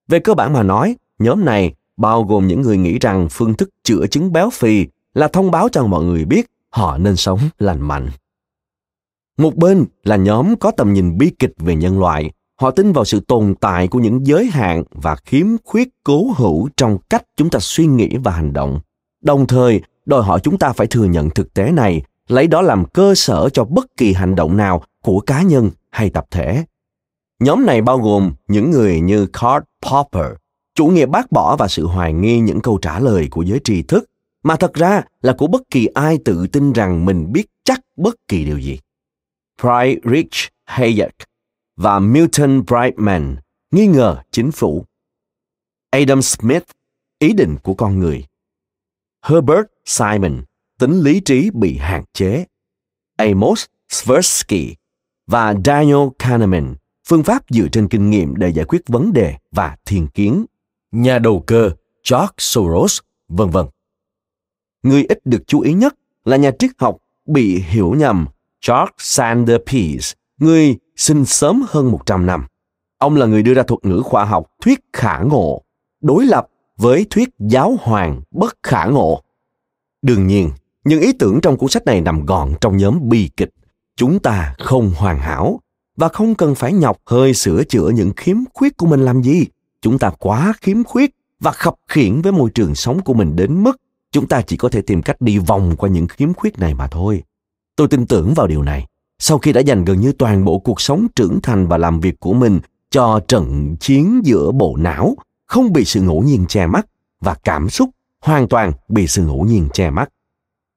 [0.07, 3.69] Về cơ bản mà nói, nhóm này bao gồm những người nghĩ rằng phương thức
[3.83, 7.81] chữa chứng béo phì là thông báo cho mọi người biết họ nên sống lành
[7.81, 8.09] mạnh.
[9.38, 13.05] Một bên là nhóm có tầm nhìn bi kịch về nhân loại, họ tin vào
[13.05, 17.49] sự tồn tại của những giới hạn và khiếm khuyết cố hữu trong cách chúng
[17.49, 18.79] ta suy nghĩ và hành động.
[19.21, 22.85] Đồng thời, đòi hỏi chúng ta phải thừa nhận thực tế này, lấy đó làm
[22.85, 26.65] cơ sở cho bất kỳ hành động nào của cá nhân hay tập thể.
[27.39, 30.31] Nhóm này bao gồm những người như Karl Popper,
[30.75, 33.81] chủ nghĩa bác bỏ và sự hoài nghi những câu trả lời của giới tri
[33.83, 34.09] thức,
[34.43, 38.15] mà thật ra là của bất kỳ ai tự tin rằng mình biết chắc bất
[38.27, 38.79] kỳ điều gì.
[39.61, 41.15] Friedrich Hayek
[41.75, 43.35] và Milton Brightman
[43.71, 44.85] nghi ngờ chính phủ.
[45.89, 46.63] Adam Smith,
[47.19, 48.25] ý định của con người.
[49.21, 50.43] Herbert Simon,
[50.79, 52.45] tính lý trí bị hạn chế.
[53.17, 53.65] Amos
[54.03, 54.75] Tversky,
[55.28, 56.75] và Daniel Kahneman,
[57.07, 60.45] phương pháp dựa trên kinh nghiệm để giải quyết vấn đề và thiên kiến,
[60.91, 61.71] nhà đầu cơ
[62.11, 63.65] George Soros, vân vân.
[64.84, 68.25] Người ít được chú ý nhất là nhà triết học bị hiểu nhầm
[68.67, 72.45] George Sander Peirce, người sinh sớm hơn 100 năm.
[72.97, 75.61] Ông là người đưa ra thuật ngữ khoa học thuyết khả ngộ,
[76.01, 76.47] đối lập
[76.78, 79.21] với thuyết giáo hoàng bất khả ngộ.
[80.01, 80.49] Đương nhiên,
[80.84, 83.49] những ý tưởng trong cuốn sách này nằm gọn trong nhóm bi kịch
[83.97, 85.59] chúng ta không hoàn hảo
[85.97, 89.45] và không cần phải nhọc hơi sửa chữa những khiếm khuyết của mình làm gì.
[89.81, 93.63] Chúng ta quá khiếm khuyết và khập khiển với môi trường sống của mình đến
[93.63, 93.77] mức
[94.11, 96.87] chúng ta chỉ có thể tìm cách đi vòng qua những khiếm khuyết này mà
[96.87, 97.23] thôi.
[97.75, 98.85] Tôi tin tưởng vào điều này.
[99.19, 102.19] Sau khi đã dành gần như toàn bộ cuộc sống trưởng thành và làm việc
[102.19, 102.59] của mình
[102.91, 106.87] cho trận chiến giữa bộ não, không bị sự ngẫu nhiên che mắt
[107.21, 107.89] và cảm xúc
[108.21, 110.09] hoàn toàn bị sự ngẫu nhiên che mắt.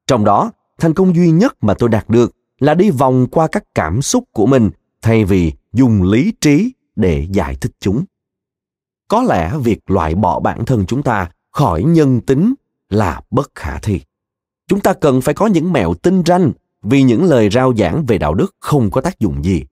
[0.06, 3.64] Trong đó, thành công duy nhất mà tôi đạt được là đi vòng qua các
[3.74, 4.70] cảm xúc của mình
[5.02, 8.04] thay vì dùng lý trí để giải thích chúng.
[9.08, 12.54] Có lẽ việc loại bỏ bản thân chúng ta khỏi nhân tính
[12.88, 14.00] là bất khả thi.
[14.68, 16.52] Chúng ta cần phải có những mẹo tinh ranh
[16.82, 19.64] vì những lời rao giảng về đạo đức không có tác dụng gì.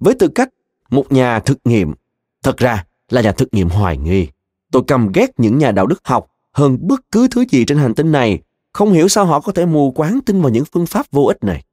[0.00, 0.48] Với tư cách
[0.90, 1.94] một nhà thực nghiệm,
[2.42, 4.28] thật ra là nhà thực nghiệm hoài nghi.
[4.72, 7.94] Tôi căm ghét những nhà đạo đức học hơn bất cứ thứ gì trên hành
[7.94, 8.42] tinh này.
[8.72, 11.44] Không hiểu sao họ có thể mù quáng tin vào những phương pháp vô ích
[11.44, 11.64] này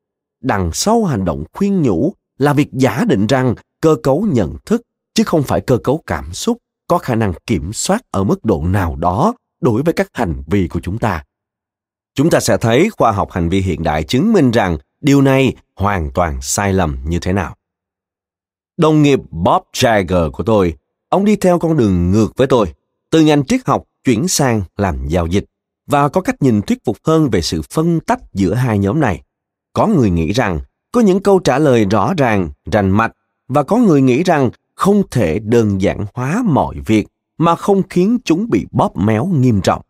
[0.41, 4.81] đằng sau hành động khuyên nhủ là việc giả định rằng cơ cấu nhận thức,
[5.13, 8.63] chứ không phải cơ cấu cảm xúc, có khả năng kiểm soát ở mức độ
[8.63, 11.23] nào đó đối với các hành vi của chúng ta.
[12.15, 15.53] Chúng ta sẽ thấy khoa học hành vi hiện đại chứng minh rằng điều này
[15.75, 17.55] hoàn toàn sai lầm như thế nào.
[18.77, 20.73] Đồng nghiệp bob jagger của tôi,
[21.09, 22.73] ông đi theo con đường ngược với tôi,
[23.11, 25.45] từ ngành triết học chuyển sang làm giao dịch
[25.87, 29.23] và có cách nhìn thuyết phục hơn về sự phân tách giữa hai nhóm này
[29.73, 30.59] có người nghĩ rằng
[30.91, 33.11] có những câu trả lời rõ ràng, rành mạch
[33.47, 37.07] và có người nghĩ rằng không thể đơn giản hóa mọi việc
[37.37, 39.81] mà không khiến chúng bị bóp méo nghiêm trọng.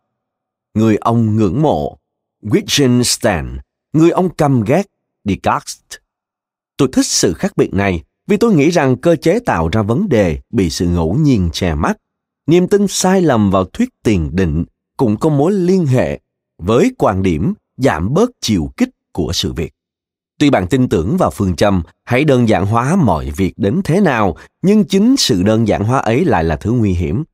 [0.74, 1.98] Người ông ngưỡng mộ,
[2.42, 3.58] Wittgenstein,
[3.92, 4.86] người ông căm ghét,
[5.24, 5.78] Descartes.
[6.76, 10.08] Tôi thích sự khác biệt này vì tôi nghĩ rằng cơ chế tạo ra vấn
[10.08, 11.96] đề bị sự ngẫu nhiên che mắt.
[12.46, 14.64] Niềm tin sai lầm vào thuyết tiền định
[14.96, 16.20] cũng có mối liên hệ
[16.58, 19.72] với quan điểm giảm bớt chiều kích của sự việc.
[20.38, 24.00] Tuy bạn tin tưởng vào phương châm hãy đơn giản hóa mọi việc đến thế
[24.00, 27.24] nào, nhưng chính sự đơn giản hóa ấy lại là thứ nguy hiểm.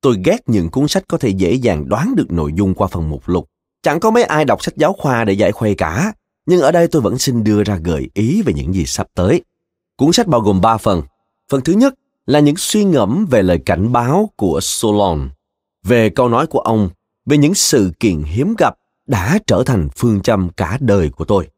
[0.00, 3.10] Tôi ghét những cuốn sách có thể dễ dàng đoán được nội dung qua phần
[3.10, 3.48] mục lục.
[3.82, 6.12] Chẳng có mấy ai đọc sách giáo khoa để giải khuây cả,
[6.46, 9.42] nhưng ở đây tôi vẫn xin đưa ra gợi ý về những gì sắp tới.
[9.96, 11.02] Cuốn sách bao gồm 3 phần.
[11.50, 11.94] Phần thứ nhất
[12.26, 15.30] là những suy ngẫm về lời cảnh báo của Solon,
[15.84, 16.88] về câu nói của ông,
[17.26, 18.74] về những sự kiện hiếm gặp
[19.06, 21.48] đã trở thành phương châm cả đời của tôi.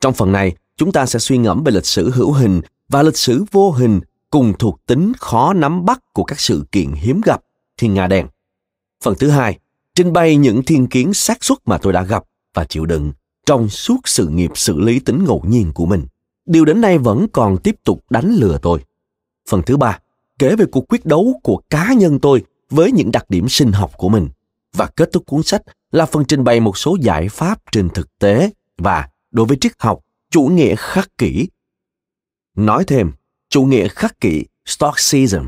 [0.00, 3.16] Trong phần này, chúng ta sẽ suy ngẫm về lịch sử hữu hình và lịch
[3.16, 7.42] sử vô hình cùng thuộc tính khó nắm bắt của các sự kiện hiếm gặp
[7.76, 8.26] thiên nga đen.
[9.04, 9.58] Phần thứ hai,
[9.94, 12.24] trình bày những thiên kiến xác suất mà tôi đã gặp
[12.54, 13.12] và chịu đựng
[13.46, 16.06] trong suốt sự nghiệp xử lý tính ngẫu nhiên của mình.
[16.46, 18.80] Điều đến nay vẫn còn tiếp tục đánh lừa tôi.
[19.48, 19.98] Phần thứ ba,
[20.38, 23.92] kể về cuộc quyết đấu của cá nhân tôi với những đặc điểm sinh học
[23.96, 24.28] của mình.
[24.76, 28.18] Và kết thúc cuốn sách là phần trình bày một số giải pháp trên thực
[28.18, 31.48] tế và đối với triết học, chủ nghĩa khắc kỷ.
[32.56, 33.12] Nói thêm,
[33.48, 35.44] chủ nghĩa khắc kỷ Stoicism.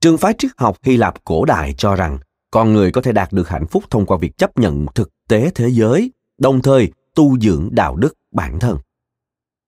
[0.00, 2.18] Trường phái triết học Hy Lạp cổ đại cho rằng
[2.50, 5.50] con người có thể đạt được hạnh phúc thông qua việc chấp nhận thực tế
[5.54, 8.78] thế giới, đồng thời tu dưỡng đạo đức bản thân.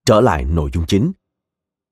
[0.07, 1.13] Trở lại nội dung chính.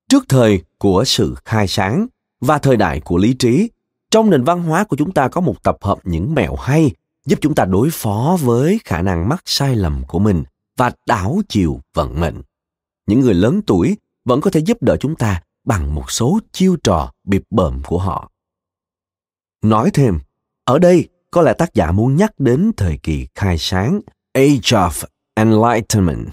[0.09, 2.07] Trước thời của sự khai sáng
[2.41, 3.71] và thời đại của lý trí,
[4.11, 6.91] trong nền văn hóa của chúng ta có một tập hợp những mẹo hay
[7.27, 10.45] giúp chúng ta đối phó với khả năng mắc sai lầm của mình
[10.77, 12.43] và đảo chiều vận mệnh.
[13.07, 16.77] Những người lớn tuổi vẫn có thể giúp đỡ chúng ta bằng một số chiêu
[16.85, 18.31] trò bịp bợm của họ.
[19.63, 20.19] Nói thêm,
[20.65, 24.01] ở đây có lẽ tác giả muốn nhắc đến thời kỳ khai sáng,
[24.33, 25.05] Age of
[25.35, 26.29] Enlightenment,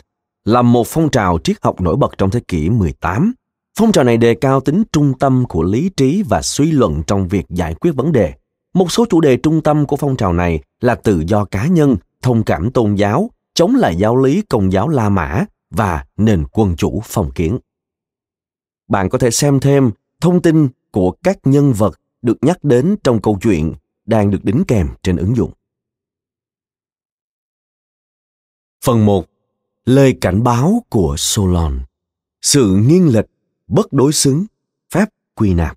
[0.45, 3.33] là một phong trào triết học nổi bật trong thế kỷ 18.
[3.79, 7.27] Phong trào này đề cao tính trung tâm của lý trí và suy luận trong
[7.27, 8.33] việc giải quyết vấn đề.
[8.77, 11.95] Một số chủ đề trung tâm của phong trào này là tự do cá nhân,
[12.21, 16.75] thông cảm tôn giáo, chống lại giáo lý công giáo La Mã và nền quân
[16.77, 17.59] chủ phong kiến.
[18.87, 23.21] Bạn có thể xem thêm thông tin của các nhân vật được nhắc đến trong
[23.21, 23.73] câu chuyện
[24.05, 25.51] đang được đính kèm trên ứng dụng.
[28.85, 29.25] Phần 1.
[29.85, 31.79] Lời cảnh báo của Solon
[32.41, 33.25] Sự nghiêng lệch,
[33.67, 34.45] bất đối xứng,
[34.93, 35.05] phép
[35.35, 35.76] quy nạp.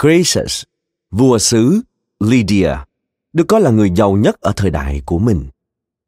[0.00, 0.62] Croesus,
[1.10, 1.80] vua xứ
[2.20, 2.70] Lydia,
[3.32, 5.48] được coi là người giàu nhất ở thời đại của mình.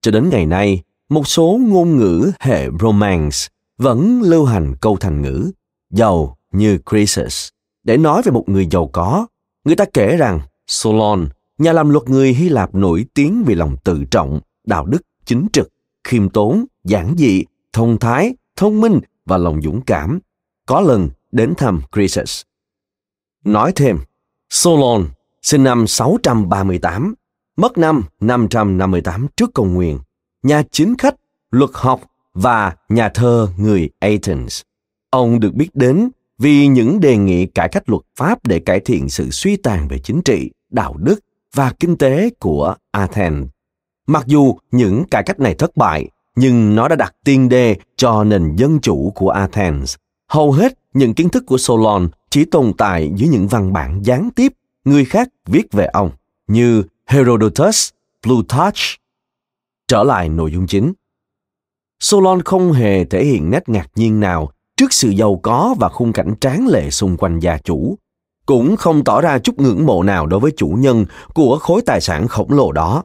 [0.00, 3.36] Cho đến ngày nay, một số ngôn ngữ hệ Romance
[3.78, 5.50] vẫn lưu hành câu thành ngữ
[5.90, 7.48] giàu như Croesus
[7.84, 9.26] để nói về một người giàu có.
[9.64, 11.28] Người ta kể rằng Solon,
[11.58, 15.46] nhà làm luật người Hy Lạp nổi tiếng vì lòng tự trọng, đạo đức chính
[15.52, 15.68] trực,
[16.04, 20.18] khiêm tốn, giản dị, thông thái, thông minh và lòng dũng cảm,
[20.66, 22.42] có lần đến thăm Croesus.
[23.44, 23.98] Nói thêm,
[24.50, 25.06] Solon
[25.42, 27.14] sinh năm 638,
[27.56, 29.98] mất năm 558 trước công nguyên,
[30.42, 31.14] nhà chính khách,
[31.50, 32.00] luật học
[32.34, 34.62] và nhà thơ người Athens.
[35.10, 39.08] Ông được biết đến vì những đề nghị cải cách luật pháp để cải thiện
[39.08, 41.20] sự suy tàn về chính trị, đạo đức
[41.54, 43.48] và kinh tế của Athens.
[44.06, 48.24] Mặc dù những cải cách này thất bại, nhưng nó đã đặt tiền đề cho
[48.24, 49.94] nền dân chủ của Athens.
[50.32, 54.30] Hầu hết những kiến thức của Solon chỉ tồn tại dưới những văn bản gián
[54.36, 54.52] tiếp
[54.84, 56.10] người khác viết về ông
[56.46, 57.90] như Herodotus,
[58.22, 58.78] Plutarch.
[59.88, 60.92] Trở lại nội dung chính.
[62.00, 66.12] Solon không hề thể hiện nét ngạc nhiên nào trước sự giàu có và khung
[66.12, 67.98] cảnh tráng lệ xung quanh gia chủ,
[68.46, 71.04] cũng không tỏ ra chút ngưỡng mộ nào đối với chủ nhân
[71.34, 73.04] của khối tài sản khổng lồ đó.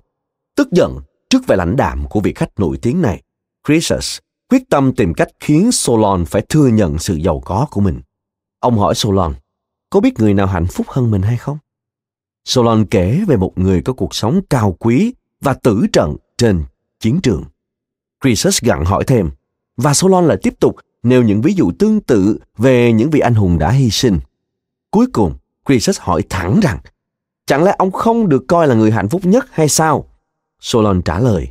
[0.56, 1.00] Tức giận
[1.30, 3.22] trước vẻ lãnh đạm của vị khách nổi tiếng này,
[3.68, 4.20] Croesus
[4.50, 8.02] quyết tâm tìm cách khiến Solon phải thừa nhận sự giàu có của mình.
[8.60, 9.34] Ông hỏi Solon,
[9.90, 11.58] có biết người nào hạnh phúc hơn mình hay không?
[12.46, 16.64] Solon kể về một người có cuộc sống cao quý và tử trận trên
[17.00, 17.44] chiến trường.
[18.22, 19.30] Croesus gặng hỏi thêm,
[19.78, 23.36] và Solon lại tiếp tục nêu những ví dụ tương tự về những vị anh
[23.36, 24.20] hùng đã hy sinh.
[24.92, 25.34] Cuối cùng,
[25.66, 26.80] Croesus hỏi thẳng rằng,
[27.46, 30.10] chẳng lẽ ông không được coi là người hạnh phúc nhất hay sao?
[30.60, 31.48] Solon trả lời,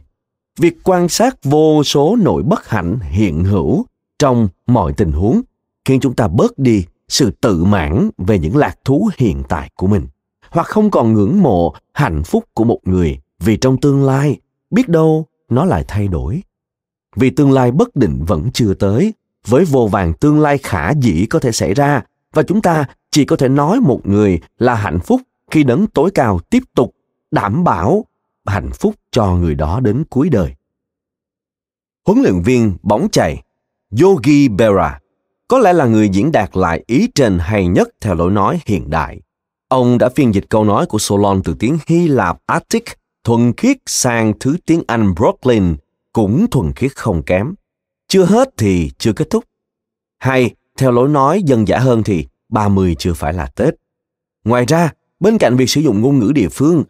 [0.58, 3.86] việc quan sát vô số nỗi bất hạnh hiện hữu
[4.18, 5.40] trong mọi tình huống
[5.84, 9.86] khiến chúng ta bớt đi sự tự mãn về những lạc thú hiện tại của
[9.86, 10.06] mình,
[10.50, 14.36] hoặc không còn ngưỡng mộ hạnh phúc của một người vì trong tương lai
[14.70, 16.42] biết đâu nó lại thay đổi.
[17.16, 19.14] Vì tương lai bất định vẫn chưa tới,
[19.46, 22.02] với vô vàng tương lai khả dĩ có thể xảy ra
[22.34, 26.10] và chúng ta chỉ có thể nói một người là hạnh phúc khi đấng tối
[26.10, 26.94] cao tiếp tục
[27.30, 28.04] đảm bảo
[28.46, 30.54] hạnh phúc cho người đó đến cuối đời.
[32.06, 33.42] Huấn luyện viên bóng chày
[34.02, 35.00] Yogi Berra
[35.48, 38.90] có lẽ là người diễn đạt lại ý trên hay nhất theo lối nói hiện
[38.90, 39.20] đại.
[39.68, 42.84] Ông đã phiên dịch câu nói của Solon từ tiếng Hy Lạp Attic
[43.24, 45.76] thuần khiết sang thứ tiếng Anh Brooklyn
[46.12, 47.54] cũng thuần khiết không kém.
[48.08, 49.44] Chưa hết thì chưa kết thúc.
[50.18, 53.74] Hay, theo lối nói dân dã hơn thì 30 chưa phải là Tết.
[54.44, 56.84] Ngoài ra, bên cạnh việc sử dụng ngôn ngữ địa phương,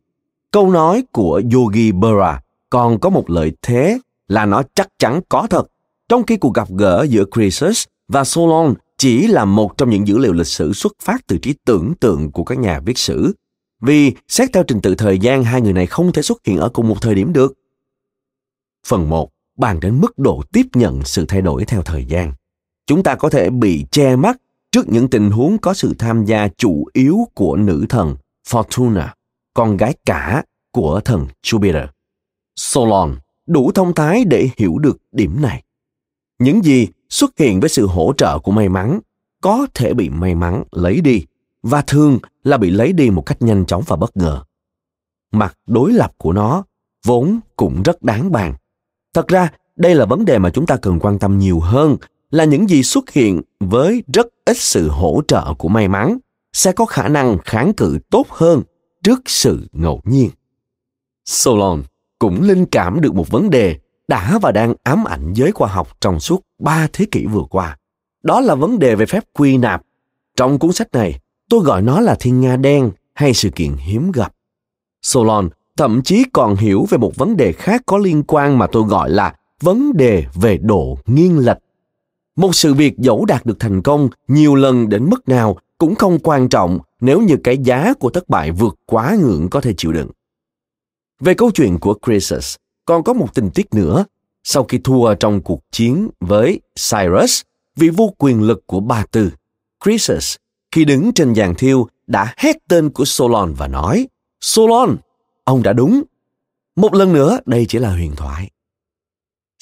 [0.53, 2.41] câu nói của Yogi Berra
[2.71, 5.67] còn có một lợi thế là nó chắc chắn có thật.
[6.09, 10.19] Trong khi cuộc gặp gỡ giữa Croesus và Solon chỉ là một trong những dữ
[10.19, 13.33] liệu lịch sử xuất phát từ trí tưởng tượng của các nhà viết sử.
[13.81, 16.69] Vì xét theo trình tự thời gian hai người này không thể xuất hiện ở
[16.69, 17.53] cùng một thời điểm được.
[18.87, 22.33] Phần 1 bàn đến mức độ tiếp nhận sự thay đổi theo thời gian.
[22.87, 24.37] Chúng ta có thể bị che mắt
[24.73, 28.17] trước những tình huống có sự tham gia chủ yếu của nữ thần
[28.49, 29.09] Fortuna,
[29.57, 30.43] con gái cả
[30.73, 31.87] của thần Jupiter.
[32.57, 35.63] Solon đủ thông thái để hiểu được điểm này.
[36.39, 39.01] Những gì xuất hiện với sự hỗ trợ của may mắn
[39.43, 41.25] có thể bị may mắn lấy đi
[41.63, 44.43] và thường là bị lấy đi một cách nhanh chóng và bất ngờ.
[45.33, 46.65] Mặt đối lập của nó
[47.07, 48.55] vốn cũng rất đáng bàn.
[49.15, 51.97] Thật ra, đây là vấn đề mà chúng ta cần quan tâm nhiều hơn
[52.31, 56.19] là những gì xuất hiện với rất ít sự hỗ trợ của may mắn
[56.53, 58.63] sẽ có khả năng kháng cự tốt hơn
[59.07, 60.31] trước sự ngẫu nhiên.
[61.25, 61.83] Solon
[62.19, 63.77] cũng linh cảm được một vấn đề
[64.09, 67.79] đã và đang ám ảnh giới khoa học trong suốt ba thế kỷ vừa qua.
[68.23, 69.83] Đó là vấn đề về phép quy nạp.
[70.37, 74.13] Trong cuốn sách này, tôi gọi nó là thiên nga đen hay sự kiện hiếm
[74.13, 74.33] gặp.
[75.03, 78.83] Solon thậm chí còn hiểu về một vấn đề khác có liên quan mà tôi
[78.83, 81.59] gọi là vấn đề về độ nghiêng lệch.
[82.37, 86.19] Một sự việc dẫu đạt được thành công nhiều lần đến mức nào cũng không
[86.19, 89.93] quan trọng nếu như cái giá của thất bại vượt quá ngưỡng có thể chịu
[89.93, 90.11] đựng.
[91.21, 94.05] Về câu chuyện của Croesus, còn có một tình tiết nữa.
[94.45, 97.43] Sau khi thua trong cuộc chiến với Cyrus,
[97.77, 99.33] vị vua quyền lực của Ba Tư,
[99.85, 100.37] Croesus,
[100.73, 104.09] khi đứng trên giàn thiêu đã hét tên của Solon và nói
[104.41, 104.97] Solon,
[105.45, 106.03] ông đã đúng.
[106.77, 108.51] Một lần nữa, đây chỉ là huyền thoại.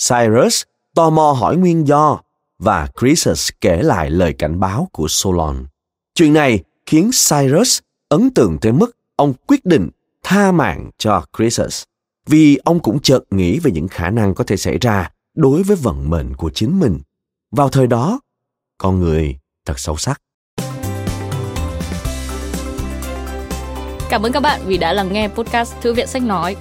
[0.09, 0.63] Cyrus
[0.95, 2.21] tò mò hỏi nguyên do
[2.59, 5.67] và Croesus kể lại lời cảnh báo của Solon.
[6.15, 7.79] Chuyện này khiến Cyrus
[8.09, 9.89] ấn tượng tới mức ông quyết định
[10.23, 11.83] tha mạng cho Croesus
[12.27, 15.77] vì ông cũng chợt nghĩ về những khả năng có thể xảy ra đối với
[15.77, 17.01] vận mệnh của chính mình.
[17.51, 18.21] Vào thời đó,
[18.79, 20.21] con người thật sâu sắc.
[24.09, 26.57] Cảm ơn các bạn vì đã lắng nghe podcast Thư viện Sách Nói.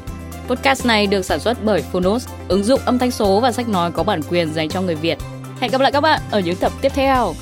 [0.47, 3.91] Podcast này được sản xuất bởi Phonos, ứng dụng âm thanh số và sách nói
[3.91, 5.17] có bản quyền dành cho người Việt.
[5.59, 7.33] Hẹn gặp lại các bạn ở những tập tiếp theo.